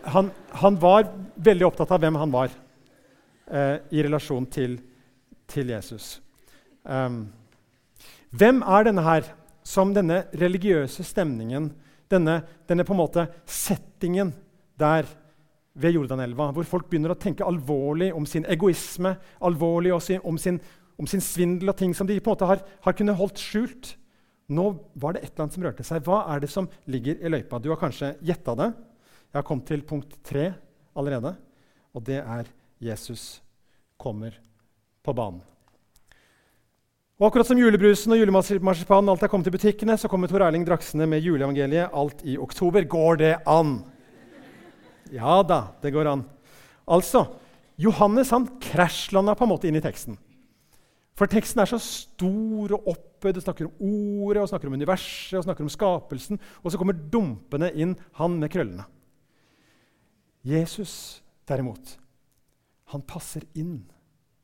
Han, 0.03 0.31
han, 0.51 0.81
var 0.81 1.11
veldig 1.35 1.65
opptatt 1.67 1.91
av 1.91 1.99
hvem 1.99 2.15
han 2.15 2.31
var 2.31 2.49
uh, 3.51 3.77
i 3.91 4.03
relasjon 4.03 4.45
til, 4.45 4.79
til 5.47 5.69
Jesus. 5.69 6.21
Um, 6.83 7.33
hvem 8.31 8.63
er 8.63 8.87
denne 8.87 9.03
her 9.03 9.27
som 9.63 9.93
denne 9.95 10.25
religiøse 10.33 11.03
stemningen, 11.03 11.71
denne, 12.11 12.41
denne 12.67 12.83
på 12.83 12.95
en 12.95 12.99
måte 13.03 13.27
settingen 13.45 14.33
der 14.79 15.07
ved 15.73 15.95
Jordanelva, 15.95 16.51
hvor 16.53 16.67
folk 16.69 16.89
begynner 16.89 17.15
å 17.15 17.19
tenke 17.19 17.45
alvorlig 17.45 18.11
om 18.13 18.27
sin 18.29 18.45
egoisme, 18.45 19.15
alvorlig 19.41 19.93
om 19.93 20.37
sin 20.37 20.61
om 20.99 21.09
sin 21.09 21.23
svindel 21.23 21.71
og 21.71 21.77
ting 21.79 21.93
som 21.97 22.07
de 22.07 22.19
på 22.19 22.29
en 22.29 22.35
måte 22.35 22.47
har, 22.47 22.63
har 22.85 22.95
kunnet 22.97 23.17
holdt 23.19 23.41
skjult. 23.41 23.93
Nå 24.53 24.65
var 24.99 25.15
det 25.15 25.23
et 25.23 25.31
eller 25.31 25.45
annet 25.45 25.55
som 25.57 25.63
rørte 25.65 25.85
seg. 25.87 26.03
Hva 26.05 26.23
er 26.33 26.43
det 26.43 26.51
som 26.51 26.67
ligger 26.91 27.17
i 27.17 27.31
løypa? 27.31 27.59
Du 27.59 27.71
har 27.71 27.79
kanskje 27.81 28.13
gjetta 28.25 28.55
det. 28.59 28.69
Jeg 29.33 29.39
har 29.39 29.47
kommet 29.47 29.69
til 29.71 29.85
punkt 29.87 30.19
tre 30.25 30.51
allerede, 30.93 31.33
og 31.95 32.05
det 32.05 32.19
er 32.21 32.51
Jesus 32.83 33.41
kommer 33.97 34.35
på 35.03 35.15
banen. 35.15 35.41
Og 37.21 37.29
akkurat 37.29 37.47
som 37.47 37.59
julebrusen 37.59 38.13
og 38.13 38.19
julemarsipanen 38.19 39.09
alt 39.13 39.23
er 39.23 39.29
kommet 39.31 39.47
til 39.47 39.55
butikkene, 39.55 39.95
så 39.97 40.09
kommer 40.11 40.27
Tor 40.27 40.43
Erling 40.43 40.65
Draksene 40.67 41.07
med 41.07 41.23
juleevangeliet 41.23 41.93
alt 41.95 42.21
i 42.27 42.35
oktober. 42.41 42.83
Går 42.89 43.19
det 43.21 43.33
an? 43.47 43.77
Ja 45.13 45.41
da, 45.45 45.75
det 45.83 45.93
går 45.93 46.09
an. 46.09 46.23
Altså, 46.89 47.27
Johannes 47.79 48.31
han 48.33 48.47
krasjlanda 48.61 49.35
på 49.37 49.45
en 49.45 49.51
måte 49.53 49.69
inn 49.69 49.77
i 49.77 49.83
teksten. 49.83 50.17
For 51.13 51.29
teksten 51.29 51.61
er 51.61 51.69
så 51.69 51.77
stor 51.81 52.73
og 52.73 52.87
opphøyd. 52.89 53.35
Det 53.37 53.43
snakker 53.45 53.67
om 53.69 53.83
ordet, 53.85 54.41
og 54.41 54.49
snakker 54.49 54.69
om 54.69 54.77
universet 54.79 55.37
og 55.37 55.45
snakker 55.45 55.65
om 55.65 55.71
skapelsen. 55.71 56.41
Og 56.63 56.73
så 56.73 56.79
kommer 56.81 56.97
dumpende 56.97 57.69
inn 57.77 57.93
han 58.17 58.39
med 58.41 58.49
krøllene. 58.53 58.87
Jesus, 60.43 61.21
derimot, 61.47 61.93
han 62.91 63.05
passer 63.07 63.45
inn 63.55 63.77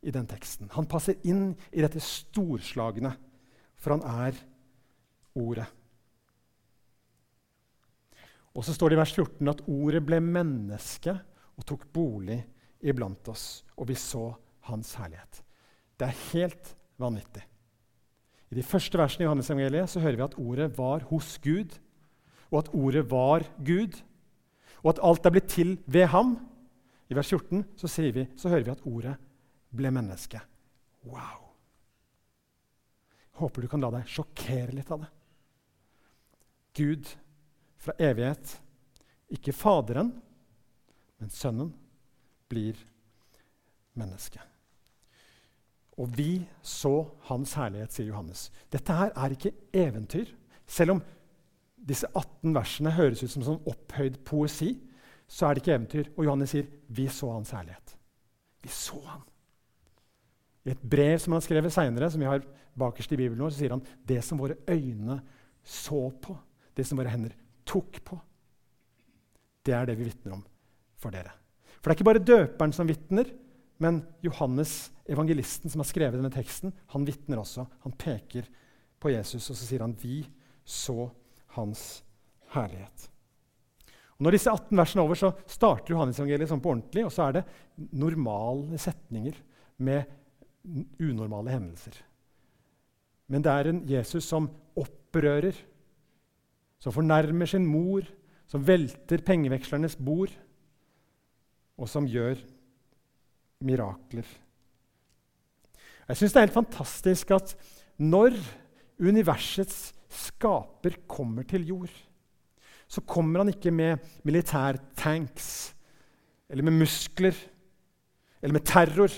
i 0.05 0.13
den 0.15 0.29
teksten. 0.29 0.69
Han 0.77 0.87
passer 0.87 1.17
inn 1.27 1.51
i 1.73 1.81
dette 1.83 1.99
storslagne, 2.03 3.15
for 3.75 3.97
han 3.97 4.05
er 4.29 4.37
Ordet. 5.37 5.67
Og 8.57 8.65
så 8.65 8.73
står 8.73 8.91
det 8.91 8.97
i 8.97 9.01
vers 9.01 9.13
14 9.13 9.51
at 9.51 9.61
ordet 9.69 10.01
ble 10.05 10.19
menneske 10.23 11.13
og 11.59 11.67
tok 11.69 11.85
bolig 11.93 12.39
iblant 12.79 13.27
oss, 13.31 13.63
og 13.77 13.89
vi 13.89 13.97
så 13.99 14.31
hans 14.69 14.93
herlighet. 14.99 15.41
Det 15.99 16.07
er 16.07 16.21
helt 16.31 16.73
vanvittig. 16.99 17.43
I 18.49 18.57
de 18.57 18.65
første 18.65 18.97
versene 18.97 19.25
i 19.25 19.27
Johannes-evangeliet 19.27 19.91
så 19.91 20.01
hører 20.01 20.17
vi 20.17 20.25
at 20.25 20.37
ordet 20.41 20.69
var 20.77 21.05
hos 21.11 21.35
Gud, 21.43 21.75
og 22.49 22.63
at 22.63 22.71
ordet 22.73 23.03
var 23.11 23.45
Gud, 23.61 23.99
og 24.81 24.93
at 24.95 25.01
alt 25.05 25.27
er 25.27 25.35
blitt 25.35 25.51
til 25.51 25.75
ved 25.85 26.07
ham. 26.09 26.37
I 27.09 27.17
vers 27.17 27.29
14 27.29 27.65
så, 27.77 27.89
vi, 28.01 28.25
så 28.37 28.49
hører 28.49 28.65
vi 28.65 28.73
at 28.73 28.85
ordet 28.87 29.15
ble 29.75 29.91
menneske. 29.93 30.41
Wow! 31.05 31.45
Håper 33.39 33.63
du 33.63 33.69
kan 33.71 33.83
la 33.83 33.91
deg 33.93 34.09
sjokkere 34.09 34.73
litt 34.75 34.89
av 34.91 35.03
det. 35.03 35.11
Gud 36.79 37.11
fra 37.79 37.95
evighet, 37.99 38.57
ikke 39.31 39.53
Faderen, 39.55 40.11
men 41.19 41.31
Sønnen, 41.31 41.73
blir 42.49 42.79
menneske. 43.99 44.41
Og 45.99 46.09
vi 46.15 46.41
så 46.65 47.03
hans 47.27 47.53
herlighet, 47.59 47.93
sier 47.93 48.09
Johannes. 48.09 48.47
Dette 48.71 48.95
her 48.95 49.11
er 49.13 49.35
ikke 49.35 49.51
eventyr. 49.75 50.31
Selv 50.69 50.95
om 50.95 51.01
disse 51.89 52.07
18 52.13 52.55
versene 52.55 52.93
høres 52.95 53.21
ut 53.23 53.33
som 53.33 53.45
sånn 53.45 53.67
opphøyd 53.69 54.21
poesi, 54.27 54.77
så 55.29 55.45
er 55.45 55.55
det 55.55 55.63
ikke 55.63 55.75
eventyr. 55.75 56.11
Og 56.15 56.23
Johannes 56.25 56.55
sier, 56.55 56.65
'Vi 56.89 57.07
så 57.07 57.31
hans 57.31 57.51
herlighet'. 57.51 57.95
Vi 58.63 58.69
så 58.69 58.99
han. 59.05 59.21
I 60.65 60.71
et 60.71 60.89
brev 60.89 61.19
som 61.19 61.33
han 61.33 61.41
har 61.41 61.47
skrevet 61.47 61.73
seinere, 61.73 62.11
som 62.11 62.19
vi 62.19 62.25
har 62.25 62.41
bakerst 62.77 63.11
i 63.11 63.17
Bibelen, 63.17 63.51
så 63.51 63.57
sier 63.57 63.69
han, 63.69 63.81
'Det 64.05 64.23
som 64.23 64.39
våre 64.39 64.55
øyne 64.67 65.21
så 65.63 66.09
på, 66.21 66.37
det 66.75 66.87
som 66.87 66.97
våre 66.97 67.09
hender 67.09 67.35
tok 67.69 67.99
på', 68.05 68.19
det 69.65 69.75
er 69.75 69.85
det 69.85 69.97
vi 69.99 70.07
vitner 70.07 70.33
om 70.33 70.43
for 70.97 71.13
dere. 71.13 71.31
For 71.79 71.89
det 71.89 71.93
er 71.93 71.97
ikke 71.99 72.09
bare 72.09 72.25
døperen 72.25 72.73
som 72.75 72.89
vitner, 72.89 73.29
men 73.79 74.01
Johannes, 74.25 74.91
evangelisten 75.07 75.71
som 75.71 75.79
har 75.79 75.87
skrevet 75.87 76.17
denne 76.17 76.33
teksten, 76.33 76.73
han 76.91 77.05
vitner 77.07 77.39
også. 77.39 77.67
Han 77.85 77.95
peker 77.95 78.49
på 78.99 79.13
Jesus, 79.13 79.49
og 79.49 79.55
så 79.55 79.65
sier 79.65 79.85
han, 79.85 79.95
'Vi 79.95 80.25
så 80.65 81.11
hans 81.55 82.03
herlighet'. 82.51 83.09
Og 84.19 84.25
når 84.25 84.35
disse 84.35 84.51
18 84.51 84.75
versene 84.75 84.99
er 84.99 85.05
over, 85.07 85.15
så 85.15 85.31
starter 85.47 85.93
Johannes-evangeliet 85.93 86.49
sånn 86.49 86.59
på 86.59 86.73
ordentlig, 86.73 87.05
og 87.05 87.11
så 87.11 87.29
er 87.29 87.31
det 87.31 87.45
normale 87.95 88.77
setninger 88.77 89.37
med 89.77 90.03
unormale 90.99 91.53
hendelser. 91.53 91.95
Men 93.29 93.41
det 93.45 93.51
er 93.53 93.69
en 93.69 93.79
Jesus 93.87 94.25
som 94.27 94.49
opprører, 94.75 95.55
som 96.79 96.95
fornærmer 96.95 97.49
sin 97.49 97.65
mor, 97.67 98.07
som 98.49 98.63
velter 98.65 99.21
pengevekslernes 99.25 99.97
bord, 99.99 100.31
og 101.79 101.87
som 101.87 102.07
gjør 102.07 102.39
mirakler. 103.63 104.27
Jeg 106.09 106.17
syns 106.17 106.33
det 106.33 106.39
er 106.41 106.47
helt 106.47 106.57
fantastisk 106.57 107.31
at 107.35 107.53
når 107.99 108.33
universets 108.99 109.91
skaper 110.09 110.97
kommer 111.07 111.45
til 111.47 111.67
jord, 111.69 111.91
så 112.89 113.03
kommer 113.05 113.43
han 113.43 113.51
ikke 113.53 113.71
med 113.71 114.01
militærtanks 114.25 115.75
eller 116.49 116.65
med 116.65 116.79
muskler 116.79 117.35
eller 118.41 118.55
med 118.55 118.65
terror 118.65 119.13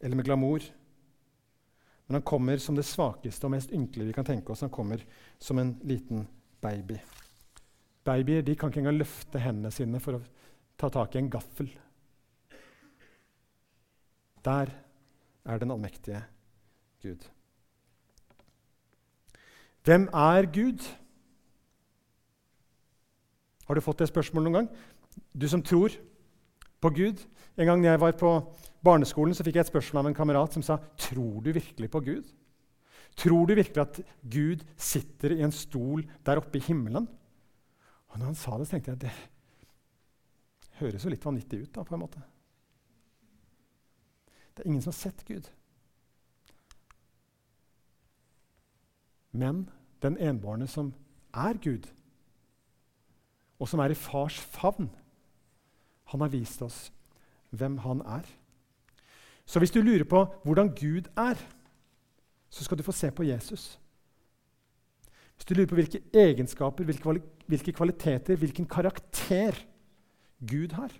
eller 0.00 0.16
med 0.16 0.24
glamour. 0.28 0.62
Men 2.06 2.20
han 2.20 2.26
kommer 2.26 2.58
som 2.62 2.76
det 2.78 2.86
svakeste 2.86 3.48
og 3.48 3.54
mest 3.56 3.72
ynkelige 3.74 4.10
vi 4.10 4.14
kan 4.14 4.26
tenke 4.26 4.52
oss. 4.52 4.62
Han 4.62 4.70
kommer 4.70 5.02
som 5.42 5.58
en 5.58 5.74
liten 5.82 6.26
baby. 6.62 7.00
Babyer 8.06 8.44
de 8.46 8.54
kan 8.54 8.70
ikke 8.70 8.84
engang 8.84 9.00
løfte 9.00 9.42
hendene 9.42 9.72
sine 9.74 10.00
for 10.02 10.18
å 10.18 10.24
ta 10.78 10.90
tak 10.92 11.16
i 11.16 11.22
en 11.24 11.30
gaffel. 11.32 11.70
Der 14.46 14.70
er 15.46 15.58
den 15.58 15.74
allmektige 15.74 16.22
Gud. 17.02 17.26
Hvem 19.86 20.06
er 20.14 20.46
Gud? 20.50 20.86
Har 23.66 23.74
du 23.74 23.82
fått 23.82 23.98
det 23.98 24.08
spørsmålet 24.10 24.46
noen 24.46 24.58
gang? 24.60 24.70
Du 25.34 25.48
som 25.50 25.62
tror 25.62 25.94
på 26.80 26.92
Gud. 26.94 27.22
En 27.56 27.68
gang 27.70 27.84
jeg 27.84 28.00
var 28.00 28.16
på 28.18 28.32
barneskolen, 28.84 29.34
så 29.34 29.44
fikk 29.46 29.58
jeg 29.58 29.66
et 29.66 29.72
spørsmål 29.72 30.04
av 30.04 30.10
en 30.10 30.18
kamerat 30.18 30.56
som 30.56 30.64
sa 30.64 30.78
tror 31.00 31.40
du 31.44 31.52
virkelig 31.52 31.90
på 31.92 32.02
Gud. 32.04 32.26
Tror 33.16 33.46
du 33.48 33.54
virkelig 33.56 33.82
at 33.82 34.00
Gud 34.22 34.64
sitter 34.76 35.32
i 35.32 35.42
en 35.44 35.54
stol 35.54 36.04
der 36.26 36.42
oppe 36.42 36.60
i 36.60 36.66
himmelen? 36.66 37.08
Og 38.12 38.18
når 38.18 38.32
han 38.32 38.38
sa 38.38 38.58
det, 38.58 38.68
så 38.68 38.76
tenkte 38.76 38.92
jeg 38.92 39.04
det 39.06 39.14
høres 40.80 41.04
jo 41.04 41.12
litt 41.12 41.24
vanvittig 41.24 41.62
ut. 41.64 41.72
da, 41.72 41.84
på 41.84 41.96
en 41.96 42.02
måte. 42.04 42.22
Det 44.54 44.64
er 44.64 44.68
ingen 44.70 44.82
som 44.84 44.92
har 44.92 44.98
sett 44.98 45.24
Gud. 45.28 45.48
Men 49.36 49.66
den 50.00 50.16
enbårne 50.20 50.68
som 50.68 50.94
er 51.34 51.58
Gud, 51.60 51.88
og 53.60 53.68
som 53.68 53.80
er 53.80 53.92
i 53.92 53.98
fars 53.98 54.38
favn, 54.40 54.88
han 56.12 56.22
har 56.22 56.32
vist 56.32 56.62
oss 56.62 56.90
hvem 57.50 57.78
han 57.84 58.02
er. 58.06 58.26
Så 59.46 59.62
hvis 59.62 59.70
du 59.74 59.80
lurer 59.80 60.04
på 60.04 60.24
hvordan 60.44 60.72
Gud 60.74 61.08
er, 61.16 61.38
så 62.50 62.64
skal 62.64 62.78
du 62.78 62.82
få 62.86 62.92
se 62.92 63.10
på 63.10 63.26
Jesus. 63.26 63.78
Hvis 65.36 65.48
du 65.48 65.54
lurer 65.54 65.70
på 65.70 65.78
hvilke 65.78 66.02
egenskaper, 66.14 66.84
hvilke 67.46 67.72
kvaliteter, 67.72 68.36
hvilken 68.36 68.66
karakter 68.66 69.58
Gud 70.40 70.72
har, 70.72 70.92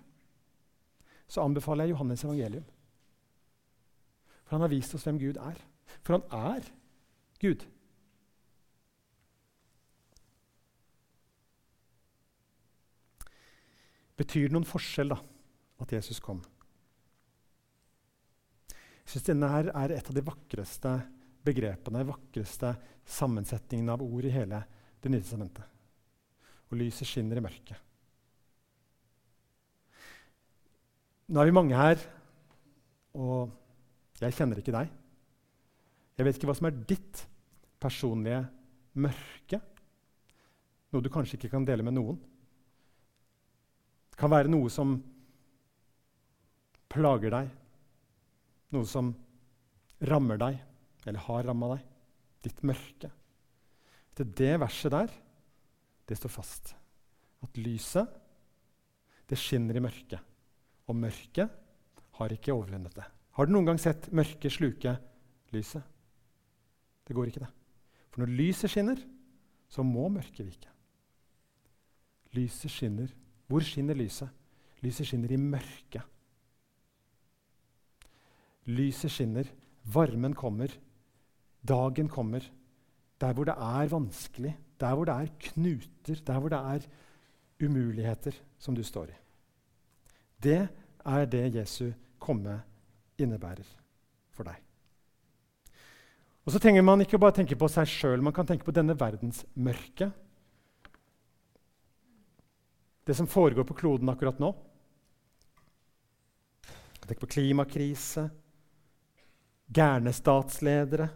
så 1.27 1.41
anbefaler 1.41 1.83
jeg 1.83 1.95
Johannes 1.95 2.23
evangelium. 2.23 2.65
For 4.45 4.55
han 4.55 4.63
har 4.63 4.71
vist 4.71 4.95
oss 4.95 5.03
hvem 5.03 5.19
Gud 5.19 5.39
er. 5.43 5.57
For 6.01 6.15
han 6.15 6.53
er 6.55 6.69
Gud. 7.41 7.65
Betyr 14.17 14.47
det 14.47 14.55
noen 14.55 14.67
forskjell 14.67 15.13
da, 15.13 15.19
at 15.83 15.93
Jesus 15.93 16.19
kom? 16.23 16.41
Jeg 19.07 19.13
syns 19.13 19.27
denne 19.29 19.49
her 19.51 19.69
er 19.71 19.93
et 19.95 20.09
av 20.09 20.15
de 20.17 20.23
vakreste 20.25 20.93
begrepene, 21.47 22.03
vakreste 22.09 22.73
sammensetningene 23.07 23.93
av 23.93 24.03
ord 24.03 24.27
i 24.27 24.33
hele 24.33 24.65
Det 24.97 25.11
nye 25.13 25.21
testamentet. 25.21 25.63
Og 26.67 26.79
lyset 26.81 27.07
skinner 27.07 27.37
i 27.37 27.43
mørket. 27.45 27.77
Nå 31.29 31.39
er 31.39 31.47
vi 31.47 31.53
mange 31.53 31.77
her, 31.77 32.01
og 33.13 33.53
jeg 34.17 34.33
kjenner 34.33 34.59
ikke 34.59 34.73
deg. 34.73 34.89
Jeg 36.17 36.25
vet 36.25 36.39
ikke 36.39 36.49
hva 36.49 36.55
som 36.57 36.67
er 36.67 36.79
ditt 36.89 37.21
personlige 37.77 38.41
mørke, 38.97 39.61
noe 40.89 41.05
du 41.05 41.11
kanskje 41.13 41.37
ikke 41.37 41.51
kan 41.53 41.67
dele 41.67 41.85
med 41.85 41.93
noen. 41.99 42.17
Det 44.17 44.23
kan 44.23 44.31
være 44.33 44.49
noe 44.49 44.65
som 44.73 44.95
plager 46.89 47.29
deg, 47.29 47.49
noe 48.73 48.87
som 48.89 49.11
rammer 50.09 50.39
deg, 50.41 50.55
eller 51.05 51.21
har 51.21 51.45
ramma 51.45 51.69
deg. 51.75 51.83
Ditt 52.47 52.63
mørke. 52.65 53.11
Det, 54.17 54.25
det 54.39 54.55
verset 54.57 54.95
der, 54.95 55.13
det 56.09 56.17
står 56.17 56.33
fast. 56.33 56.71
At 57.45 57.59
lyset, 57.61 58.09
det 59.29 59.37
skinner 59.37 59.77
i 59.77 59.85
mørket. 59.85 60.33
Og 60.89 60.97
mørket 60.97 61.53
har 62.17 62.33
ikke 62.33 62.55
overvunnet 62.57 62.97
det. 62.97 63.05
Har 63.37 63.45
du 63.45 63.53
noen 63.53 63.69
gang 63.69 63.77
sett 63.77 64.09
mørket 64.17 64.57
sluke 64.57 64.95
lyset? 65.53 65.85
Det 67.05 67.13
går 67.13 67.29
ikke, 67.29 67.45
det. 67.45 67.53
For 68.09 68.25
når 68.25 68.33
lyset 68.33 68.73
skinner, 68.73 68.97
så 69.69 69.85
må 69.85 70.09
mørket 70.09 70.41
vike. 70.49 70.73
Lyset 72.33 72.73
skinner 72.73 73.13
hvor 73.47 73.63
skinner 73.63 73.95
lyset? 73.97 74.29
Lyset 74.83 75.07
skinner 75.07 75.31
i 75.33 75.39
mørket. 75.39 76.03
Lyset 78.67 79.11
skinner, 79.11 79.47
varmen 79.83 80.35
kommer, 80.35 80.71
dagen 81.67 82.09
kommer. 82.09 82.43
Der 83.17 83.33
hvor 83.33 83.47
det 83.47 83.55
er 83.57 83.87
vanskelig, 83.89 84.57
der 84.79 84.93
hvor 84.93 85.05
det 85.05 85.13
er 85.13 85.27
knuter, 85.39 86.19
der 86.27 86.39
hvor 86.39 86.49
det 86.49 86.59
er 86.59 86.85
umuligheter 87.65 88.35
som 88.59 88.75
du 88.75 88.83
står 88.83 89.09
i. 89.09 89.17
Det 90.43 90.67
er 91.05 91.25
det 91.25 91.55
Jesu 91.55 91.91
komme 92.19 92.61
innebærer 93.17 93.65
for 94.31 94.43
deg. 94.43 94.59
Og 96.45 96.53
så 96.53 96.59
trenger 96.59 96.81
man 96.85 97.01
ikke 97.01 97.19
bare 97.19 97.35
tenke 97.35 97.57
på 97.59 97.67
seg 97.67 97.89
sjøl, 97.89 98.21
man 98.21 98.33
kan 98.33 98.47
tenke 98.47 98.63
på 98.67 98.75
denne 98.75 98.95
verdens 98.99 99.45
mørke 99.55 100.11
det 103.07 103.15
som 103.15 103.27
foregår 103.27 103.63
på 103.63 103.73
kloden 103.73 104.09
akkurat 104.09 104.39
nå. 104.39 104.51
kan 106.99 107.07
tenke 107.07 107.23
på 107.23 107.31
klimakrise, 107.37 108.25
gærne 109.67 110.11
statsledere 110.11 111.07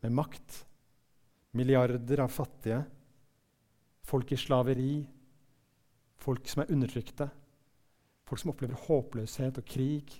med 0.00 0.14
makt, 0.14 0.66
milliarder 1.50 2.22
av 2.22 2.30
fattige, 2.30 2.78
folk 4.06 4.32
i 4.32 4.38
slaveri, 4.38 4.94
folk 6.14 6.46
som 6.46 6.62
er 6.62 6.70
undertrykte, 6.70 7.26
folk 8.22 8.38
som 8.46 8.54
opplever 8.54 8.78
håpløshet 8.86 9.58
og 9.58 9.66
krig. 9.66 10.14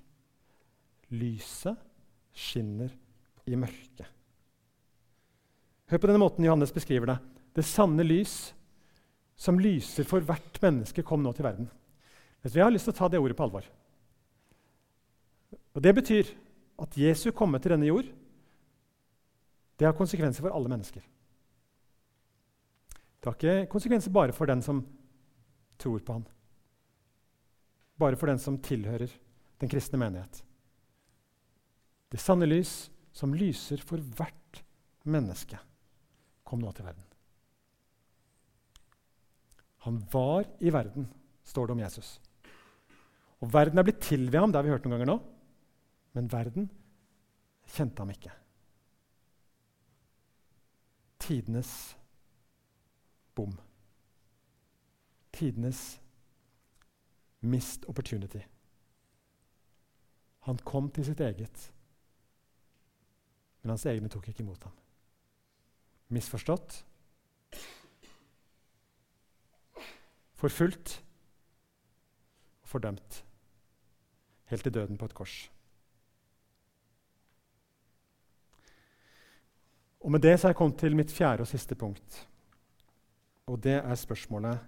Lyset 1.14 1.78
skinner 2.34 2.90
i 3.46 3.54
mørket. 3.54 4.06
Hør 5.90 5.98
på 5.98 6.10
denne 6.10 6.22
måten 6.22 6.46
Johannes 6.46 6.74
beskriver 6.74 7.14
det. 7.14 7.20
Det 7.54 7.66
sanne 7.66 8.02
lys 8.02 8.56
som 9.40 9.60
lyser 9.60 10.04
for 10.08 10.24
hvert 10.24 10.58
menneske, 10.60 11.04
kom 11.06 11.22
nå 11.24 11.32
til 11.32 11.46
verden. 11.46 11.70
Jeg 12.44 12.60
har 12.60 12.72
lyst 12.72 12.88
til 12.88 12.94
å 12.94 12.98
ta 12.98 13.08
det 13.08 13.20
ordet 13.20 13.36
på 13.36 13.46
alvor. 13.46 13.64
Og 15.76 15.82
Det 15.82 15.94
betyr 15.96 16.32
at 16.80 16.96
Jesu 16.96 17.30
komme 17.36 17.60
til 17.60 17.72
denne 17.72 17.88
jord 17.88 18.08
det 19.80 19.86
har 19.88 19.96
konsekvenser 19.96 20.44
for 20.44 20.52
alle 20.52 20.68
mennesker. 20.68 21.00
Det 23.20 23.28
har 23.28 23.36
ikke 23.36 23.70
konsekvenser 23.72 24.12
bare 24.12 24.34
for 24.36 24.48
den 24.48 24.60
som 24.60 24.82
tror 25.80 26.02
på 26.04 26.18
han. 26.18 26.26
Bare 27.96 28.18
for 28.20 28.28
den 28.28 28.40
som 28.40 28.58
tilhører 28.60 29.08
den 29.60 29.72
kristne 29.72 30.00
menighet. 30.00 30.42
Det 32.12 32.20
sanne 32.20 32.48
lys 32.48 32.90
som 33.16 33.32
lyser 33.32 33.80
for 33.80 34.04
hvert 34.18 34.60
menneske, 35.08 35.56
kom 36.44 36.60
nå 36.60 36.72
til 36.76 36.84
verden. 36.84 37.09
Han 39.86 40.00
var 40.12 40.44
i 40.60 40.72
verden, 40.72 41.08
står 41.44 41.66
det 41.66 41.76
om 41.76 41.82
Jesus. 41.82 42.10
Og 43.40 43.52
verden 43.52 43.80
er 43.80 43.86
blitt 43.86 44.02
til 44.04 44.28
ved 44.28 44.40
ham, 44.40 44.52
det 44.52 44.60
har 44.60 44.66
vi 44.66 44.74
hørt 44.74 44.84
noen 44.84 44.98
ganger 44.98 45.10
nå. 45.12 45.16
Men 46.16 46.28
verden 46.32 46.68
kjente 47.70 48.02
ham 48.02 48.12
ikke. 48.12 48.32
Tidenes 51.20 51.72
bom. 53.38 53.52
Tidenes 55.32 56.00
mist 57.40 57.86
opportunity. 57.88 58.42
Han 60.48 60.58
kom 60.64 60.88
til 60.90 61.04
sitt 61.04 61.20
eget, 61.20 61.72
men 63.60 63.74
hans 63.74 63.84
egne 63.86 64.08
tok 64.08 64.28
ikke 64.28 64.42
imot 64.44 64.64
ham. 64.64 64.76
Misforstått, 66.10 66.80
forfulgt 70.40 71.00
og 72.64 72.68
fordømt. 72.72 73.22
Helt 74.50 74.64
til 74.66 74.74
døden 74.74 74.98
på 74.98 75.08
et 75.10 75.14
kors. 75.14 75.50
Og 80.00 80.12
Med 80.12 80.22
det 80.24 80.38
så 80.38 80.48
har 80.48 80.54
jeg 80.54 80.56
kommet 80.56 80.78
til 80.80 80.96
mitt 80.96 81.12
fjerde 81.12 81.44
og 81.44 81.50
siste 81.50 81.76
punkt. 81.76 82.26
Og 83.46 83.60
det 83.62 83.80
er 83.82 83.94
spørsmålet 83.94 84.58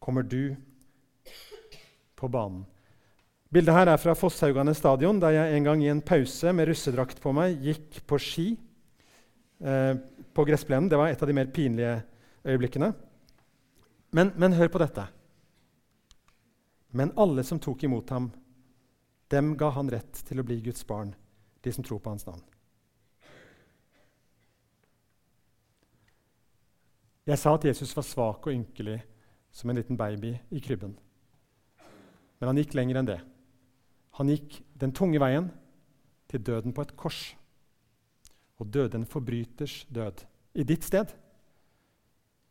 Kommer 0.00 0.22
du 0.22 0.56
på 2.16 2.28
banen? 2.28 2.64
Bildet 3.52 3.74
her 3.74 3.88
er 3.90 3.98
fra 3.98 4.14
Fosshaugane 4.14 4.74
stadion, 4.74 5.20
der 5.20 5.34
jeg 5.34 5.56
en 5.56 5.64
gang 5.64 5.82
i 5.82 5.88
en 5.90 6.00
pause 6.00 6.52
med 6.52 6.68
russedrakt 6.68 7.20
på 7.20 7.32
meg 7.34 7.58
gikk 7.60 7.98
på 8.06 8.18
ski 8.22 8.46
eh, 9.60 9.94
på 10.34 10.44
gressplenen. 10.46 10.88
Det 10.88 10.98
var 10.98 11.10
et 11.10 11.22
av 11.22 11.28
de 11.28 11.34
mer 11.34 11.50
pinlige 11.50 11.96
øyeblikkene. 12.46 12.92
Men, 14.10 14.32
men 14.36 14.56
hør 14.58 14.70
på 14.72 14.80
dette. 14.82 15.06
Men 16.90 17.12
alle 17.16 17.44
som 17.46 17.60
tok 17.62 17.84
imot 17.86 18.10
ham, 18.10 18.30
dem 19.30 19.52
ga 19.56 19.70
han 19.76 19.90
rett 19.92 20.24
til 20.26 20.42
å 20.42 20.46
bli 20.46 20.58
Guds 20.64 20.82
barn, 20.86 21.12
de 21.62 21.72
som 21.72 21.86
tror 21.86 22.00
på 22.02 22.10
hans 22.10 22.26
navn. 22.26 22.42
Jeg 27.30 27.38
sa 27.38 27.52
at 27.54 27.64
Jesus 27.68 27.92
var 27.94 28.06
svak 28.06 28.48
og 28.48 28.54
ynkelig 28.54 28.98
som 29.54 29.70
en 29.70 29.78
liten 29.78 29.98
baby 29.98 30.32
i 30.50 30.62
krybben. 30.62 30.96
Men 32.40 32.50
han 32.50 32.58
gikk 32.58 32.74
lenger 32.74 32.98
enn 32.98 33.10
det. 33.10 33.20
Han 34.18 34.32
gikk 34.32 34.56
den 34.80 34.94
tunge 34.96 35.20
veien 35.22 35.50
til 36.30 36.42
døden 36.42 36.74
på 36.74 36.82
et 36.82 36.96
kors. 36.98 37.20
Og 38.58 38.72
døde 38.72 38.98
en 38.98 39.06
forbryters 39.06 39.84
død 39.92 40.24
i 40.58 40.66
ditt 40.66 40.84
sted. 40.84 41.12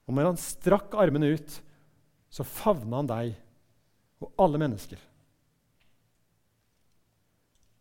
Og 0.09 0.15
når 0.17 0.31
han 0.31 0.41
strakk 0.41 0.95
armene 0.97 1.29
ut, 1.37 1.59
så 2.33 2.45
favna 2.45 3.03
han 3.03 3.09
deg 3.09 3.35
og 4.25 4.41
alle 4.41 4.61
mennesker. 4.61 5.03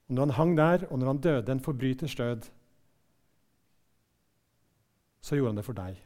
Og 0.08 0.16
når 0.16 0.28
han 0.28 0.36
hang 0.36 0.52
der, 0.58 0.84
og 0.92 1.00
når 1.00 1.10
han 1.10 1.22
døde 1.24 1.52
en 1.52 1.64
forbryters 1.64 2.16
død, 2.16 2.50
så 5.24 5.36
gjorde 5.36 5.54
han 5.54 5.60
det 5.60 5.66
for 5.66 5.76
deg. 5.80 5.96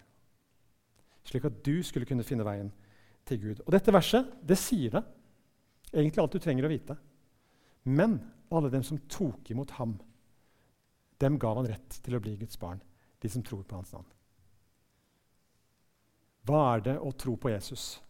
Slik 1.26 1.44
at 1.46 1.58
du 1.66 1.74
skulle 1.86 2.06
kunne 2.06 2.26
finne 2.26 2.46
veien 2.46 2.70
til 3.26 3.42
Gud. 3.42 3.66
Og 3.66 3.74
dette 3.74 3.94
verset 3.94 4.30
det 4.46 4.58
sier 4.58 4.94
det. 4.94 5.04
Egentlig 5.92 6.22
alt 6.22 6.38
du 6.38 6.42
trenger 6.42 6.66
å 6.66 6.72
vite. 6.72 6.96
Men 7.84 8.20
alle 8.54 8.70
dem 8.70 8.86
som 8.86 8.98
tok 9.10 9.50
imot 9.50 9.74
ham, 9.78 9.98
dem 11.22 11.38
gav 11.38 11.58
han 11.58 11.70
rett 11.70 12.02
til 12.02 12.14
å 12.14 12.22
bli 12.22 12.38
Guds 12.40 12.58
barn. 12.58 12.82
De 13.22 13.30
som 13.30 13.42
tror 13.46 13.62
på 13.66 13.78
hans 13.78 13.92
navn. 13.94 14.06
Hva 16.46 16.62
er 16.74 16.84
det 16.88 16.96
å 16.98 17.12
tro 17.14 17.36
på 17.38 17.52
Jesus? 17.52 18.00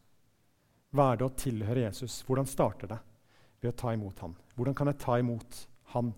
Hva 0.93 1.13
er 1.13 1.21
det 1.21 1.27
å 1.27 1.35
tilhøre 1.37 1.87
Jesus? 1.87 2.21
Hvordan 2.27 2.49
starter 2.49 2.91
det? 2.95 2.99
Ved 3.61 3.73
å 3.73 3.79
ta 3.79 3.93
imot 3.95 4.19
han. 4.25 4.35
Hvordan 4.57 4.77
kan 4.77 4.91
jeg 4.91 5.01
ta 5.01 5.19
imot 5.21 5.61
han? 5.95 6.13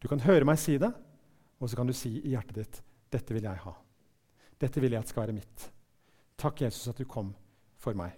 Du 0.00 0.08
kan 0.10 0.22
høre 0.24 0.46
meg 0.48 0.58
si 0.60 0.76
det, 0.80 0.90
og 1.60 1.70
så 1.70 1.78
kan 1.78 1.88
du 1.88 1.94
si 1.96 2.16
i 2.20 2.34
hjertet 2.34 2.56
ditt 2.56 2.80
dette 3.10 3.34
vil 3.34 3.44
jeg 3.44 3.62
ha. 3.64 3.72
Dette 4.60 4.82
vil 4.82 4.94
jeg 4.94 5.02
at 5.02 5.10
skal 5.10 5.24
være 5.24 5.34
mitt. 5.34 5.66
Takk, 6.38 6.62
Jesus, 6.62 6.88
at 6.92 7.00
du 7.00 7.08
kom 7.10 7.32
for 7.80 7.96
meg. 7.98 8.14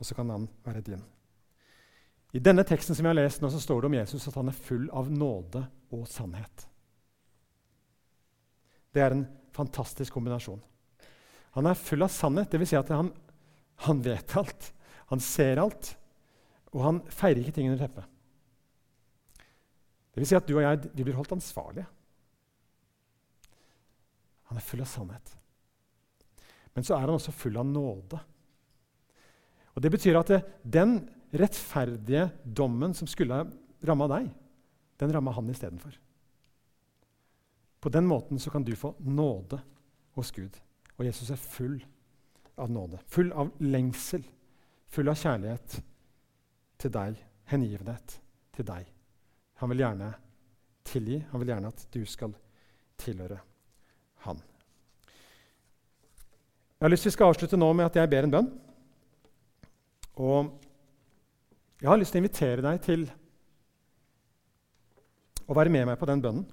Og 0.00 0.08
så 0.08 0.16
kan 0.16 0.32
han 0.32 0.48
være 0.64 0.82
din. 0.84 1.02
I 2.34 2.42
denne 2.42 2.64
teksten 2.66 2.96
som 2.96 3.06
jeg 3.06 3.12
har 3.12 3.20
lest 3.20 3.42
nå, 3.42 3.50
så 3.52 3.60
står 3.62 3.82
det 3.82 3.90
om 3.90 3.96
Jesus 3.98 4.26
at 4.30 4.38
han 4.38 4.50
er 4.50 4.56
full 4.66 4.88
av 4.96 5.10
nåde 5.12 5.62
og 5.94 6.06
sannhet. 6.10 6.66
Det 8.90 9.02
er 9.02 9.14
en 9.14 9.26
fantastisk 9.54 10.14
kombinasjon. 10.14 10.60
Han 11.56 11.66
er 11.66 11.78
full 11.78 12.04
av 12.06 12.12
sannhet, 12.14 12.52
dvs. 12.52 12.70
Si 12.72 12.78
at 12.78 12.92
han, 12.94 13.10
han, 13.86 14.02
vet 14.04 14.36
alt. 14.38 14.70
Han 15.10 15.22
ser 15.22 15.62
alt. 15.62 15.94
Og 16.70 16.84
han 16.84 17.00
feirer 17.10 17.42
ikke 17.42 17.56
ting 17.56 17.70
under 17.70 17.82
teppet. 17.82 18.06
Det 20.10 20.22
vil 20.22 20.28
si 20.30 20.38
at 20.38 20.46
du 20.46 20.56
og 20.56 20.64
jeg 20.64 20.92
blir 20.94 21.16
holdt 21.18 21.34
ansvarlige. 21.34 21.86
Han 24.50 24.58
er 24.58 24.66
full 24.66 24.82
av 24.82 24.90
sannhet. 24.90 25.34
Men 26.74 26.86
så 26.86 26.96
er 26.96 27.06
han 27.06 27.14
også 27.14 27.34
full 27.34 27.58
av 27.58 27.66
nåde. 27.66 28.20
Og 29.74 29.82
Det 29.82 29.90
betyr 29.90 30.18
at 30.18 30.30
det, 30.30 30.40
den 30.62 30.98
rettferdige 31.30 32.28
dommen 32.44 32.94
som 32.94 33.08
skulle 33.10 33.44
ramma 33.86 34.08
deg, 34.10 34.30
den 34.98 35.12
ramma 35.14 35.34
han 35.34 35.50
istedenfor. 35.50 35.94
På 37.80 37.88
den 37.88 38.06
måten 38.06 38.38
så 38.38 38.50
kan 38.50 38.66
du 38.66 38.74
få 38.76 38.92
nåde 38.98 39.60
hos 40.18 40.30
Gud. 40.34 40.58
Og 41.00 41.06
Jesus 41.06 41.30
er 41.32 41.40
full 41.40 41.78
av 42.60 42.68
nåde, 42.68 42.98
full 43.08 43.30
av 43.32 43.54
lengsel, 43.64 44.20
full 44.92 45.08
av 45.08 45.16
kjærlighet 45.16 45.78
til 46.80 46.92
deg, 46.92 47.16
hengivenhet 47.48 48.18
til 48.52 48.66
deg. 48.68 48.90
Han 49.62 49.72
vil 49.72 49.80
gjerne 49.80 50.10
tilgi, 50.84 51.22
han 51.30 51.40
vil 51.40 51.54
gjerne 51.54 51.70
at 51.72 51.86
du 51.96 52.02
skal 52.04 52.36
tilhøre 53.00 53.40
han. 54.26 54.44
Jeg 56.76 56.84
har 56.84 56.92
lyst 56.92 57.08
til 57.08 57.24
å 57.24 57.32
avslutte 57.32 57.56
nå 57.56 57.72
med 57.72 57.88
at 57.88 57.96
jeg 57.96 58.12
ber 58.12 58.28
en 58.28 58.36
bønn. 58.36 58.52
Og 60.20 60.52
jeg 61.80 61.88
har 61.88 62.00
lyst 62.00 62.12
til 62.12 62.20
å 62.20 62.24
invitere 62.26 62.64
deg 62.64 62.84
til 62.84 63.08
å 65.48 65.56
være 65.56 65.72
med 65.72 65.88
meg 65.88 66.00
på 66.00 66.12
den 66.12 66.20
bønnen. 66.20 66.44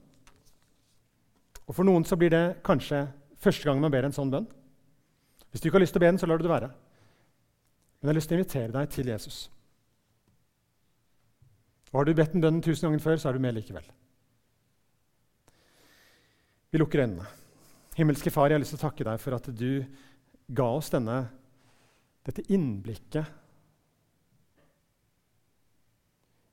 Og 1.67 1.75
For 1.75 1.83
noen 1.83 2.07
så 2.07 2.15
blir 2.15 2.31
det 2.31 2.62
kanskje 2.63 3.10
første 3.43 3.67
gang 3.67 3.82
man 3.82 3.93
ber 3.93 4.08
en 4.08 4.15
sånn 4.15 4.32
bønn. 4.34 4.47
Hvis 5.52 5.62
du 5.63 5.69
ikke 5.69 5.80
har 5.80 5.86
lyst 5.86 5.95
til 5.95 6.02
å 6.02 6.06
be 6.06 6.12
den, 6.12 6.19
så 6.21 6.30
lar 6.30 6.39
du 6.39 6.45
det 6.45 6.54
være. 6.54 6.71
Men 7.97 8.10
jeg 8.10 8.12
har 8.12 8.19
lyst 8.19 8.30
til 8.32 8.38
å 8.38 8.41
invitere 8.41 8.76
deg 8.76 8.91
til 8.93 9.12
Jesus. 9.13 9.38
Og 11.91 12.00
Har 12.00 12.06
du 12.08 12.13
bedt 12.17 12.36
den 12.36 12.43
bønnen 12.43 12.62
tusen 12.62 12.89
ganger 12.89 13.04
før, 13.04 13.17
så 13.17 13.30
er 13.30 13.38
du 13.38 13.43
med 13.43 13.56
likevel. 13.58 13.88
Vi 16.71 16.82
lukker 16.82 17.06
øynene. 17.06 17.26
Himmelske 17.97 18.30
Far, 18.30 18.52
jeg 18.52 18.60
har 18.60 18.62
lyst 18.62 18.76
til 18.76 18.82
å 18.82 18.86
takke 18.86 19.08
deg 19.08 19.21
for 19.23 19.38
at 19.38 19.47
du 19.58 19.71
ga 20.54 20.67
oss 20.78 20.91
denne, 20.93 21.17
dette 22.28 22.43
innblikket 22.54 23.34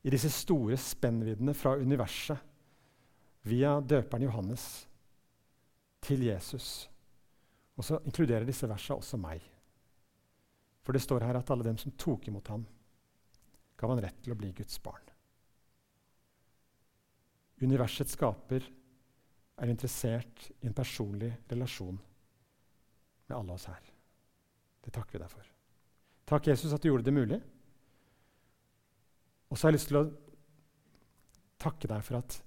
i 0.04 0.12
disse 0.12 0.30
store 0.32 0.78
spennviddene 0.80 1.54
fra 1.56 1.74
universet 1.80 2.38
via 3.48 3.76
døperen 3.80 4.24
Johannes 4.24 4.64
til 6.04 6.26
Jesus. 6.26 6.86
Og 7.74 7.86
så 7.86 7.98
inkluderer 8.06 8.46
disse 8.46 8.68
versene 8.70 9.00
også 9.00 9.18
meg. 9.20 9.42
For 10.84 10.94
det 10.94 11.02
står 11.02 11.24
her 11.24 11.38
at 11.40 11.50
alle 11.50 11.66
dem 11.66 11.78
som 11.80 11.94
tok 11.98 12.28
imot 12.28 12.48
ham, 12.52 12.64
gav 13.80 13.90
han 13.90 14.02
rett 14.04 14.20
til 14.22 14.34
å 14.34 14.38
bli 14.38 14.52
Guds 14.54 14.76
barn. 14.84 15.02
Universets 17.64 18.14
skaper 18.14 18.66
er 19.62 19.70
interessert 19.70 20.48
i 20.60 20.68
en 20.68 20.76
personlig 20.76 21.30
relasjon 21.50 21.96
med 23.26 23.36
alle 23.36 23.56
oss 23.56 23.68
her. 23.70 23.90
Det 24.84 24.92
takker 24.92 25.16
vi 25.16 25.22
deg 25.22 25.32
for. 25.32 25.50
Takk, 26.28 26.48
Jesus, 26.50 26.72
at 26.72 26.82
du 26.82 26.90
gjorde 26.90 27.06
det 27.06 27.14
mulig. 27.14 27.40
Og 29.48 29.56
så 29.56 29.66
har 29.66 29.72
jeg 29.72 29.78
lyst 29.78 29.90
til 29.92 30.00
å 30.00 30.08
takke 31.62 31.88
deg 31.88 32.04
for 32.04 32.20
at 32.20 32.38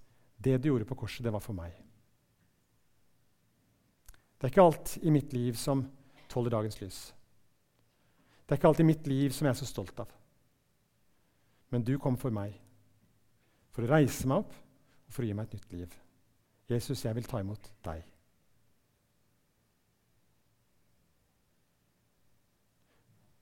det 0.43 0.57
du 0.61 0.69
gjorde 0.69 0.87
på 0.89 0.97
korset, 0.99 1.23
det 1.25 1.33
var 1.33 1.41
for 1.41 1.57
meg. 1.57 1.73
Det 4.37 4.45
er 4.45 4.53
ikke 4.53 4.65
alt 4.67 4.97
i 5.01 5.11
mitt 5.13 5.33
liv 5.33 5.57
som 5.57 5.81
tåler 6.29 6.53
dagens 6.53 6.77
lys. 6.81 6.99
Det 8.45 8.53
er 8.53 8.59
ikke 8.59 8.69
alt 8.69 8.83
i 8.83 8.87
mitt 8.87 9.07
liv 9.09 9.33
som 9.33 9.47
jeg 9.47 9.55
er 9.55 9.59
så 9.59 9.67
stolt 9.67 9.97
av. 9.99 10.11
Men 11.73 11.83
du 11.83 11.97
kom 11.99 12.15
for 12.21 12.31
meg, 12.31 12.53
for 13.73 13.83
å 13.83 13.89
reise 13.91 14.29
meg 14.29 14.45
opp 14.45 14.53
og 14.53 15.15
for 15.15 15.25
å 15.25 15.27
gi 15.27 15.33
meg 15.35 15.49
et 15.49 15.57
nytt 15.57 15.73
liv. 15.73 15.97
Jesus, 16.69 17.03
jeg 17.03 17.15
vil 17.17 17.27
ta 17.27 17.41
imot 17.41 17.71
deg. 17.87 18.05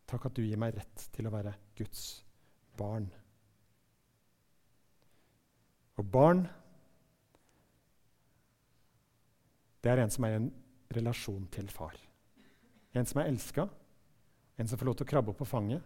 Takk 0.10 0.28
at 0.30 0.38
du 0.38 0.44
gir 0.46 0.60
meg 0.62 0.78
rett 0.78 1.08
til 1.14 1.28
å 1.28 1.34
være 1.34 1.56
Guds 1.78 2.04
barn. 2.78 3.08
Og 6.00 6.06
barn, 6.12 6.46
det 9.82 9.92
er 9.92 10.02
en 10.04 10.14
som 10.14 10.26
er 10.28 10.38
en 10.40 10.54
relasjon 10.96 11.48
til 11.54 11.70
far. 11.72 11.98
En 12.96 13.08
som 13.08 13.22
er 13.22 13.30
elska, 13.32 13.68
en 14.56 14.70
som 14.70 14.80
får 14.80 14.90
lov 14.90 14.98
til 15.00 15.08
å 15.08 15.12
krabbe 15.12 15.34
opp 15.34 15.42
på 15.42 15.50
fanget, 15.50 15.84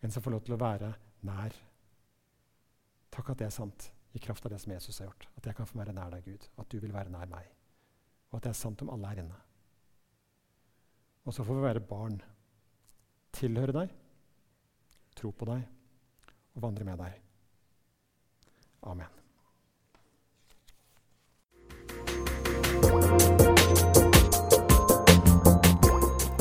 en 0.00 0.12
som 0.12 0.24
får 0.24 0.36
lov 0.36 0.44
til 0.46 0.56
å 0.56 0.60
være 0.60 0.92
nær. 1.28 1.56
Takk 3.12 3.32
at 3.32 3.42
det 3.42 3.48
er 3.48 3.54
sant 3.54 3.90
i 4.16 4.22
kraft 4.22 4.46
av 4.46 4.54
det 4.54 4.60
som 4.62 4.72
Jesus 4.72 5.00
har 5.00 5.10
gjort. 5.10 5.28
At 5.36 5.48
jeg 5.48 5.56
kan 5.58 5.68
få 5.68 5.80
være 5.80 5.94
nær 5.96 6.12
deg, 6.14 6.24
Gud. 6.24 6.48
At 6.60 6.70
du 6.72 6.78
vil 6.80 6.94
være 6.94 7.12
nær 7.12 7.28
meg. 7.32 7.50
Og 8.30 8.38
at 8.38 8.46
det 8.46 8.52
er 8.52 8.58
sant 8.58 8.82
om 8.84 8.92
alle 8.92 9.12
her 9.12 9.22
inne. 9.24 9.42
Og 11.26 11.34
så 11.34 11.44
får 11.44 11.58
vi 11.58 11.66
være 11.66 11.84
barn 11.84 12.20
tilhøre 13.36 13.74
deg, 13.76 13.92
tro 15.18 15.32
på 15.34 15.48
deg 15.50 15.66
og 16.56 16.64
vandre 16.64 16.86
med 16.88 17.02
deg. 17.02 17.22
Amen. 18.86 19.25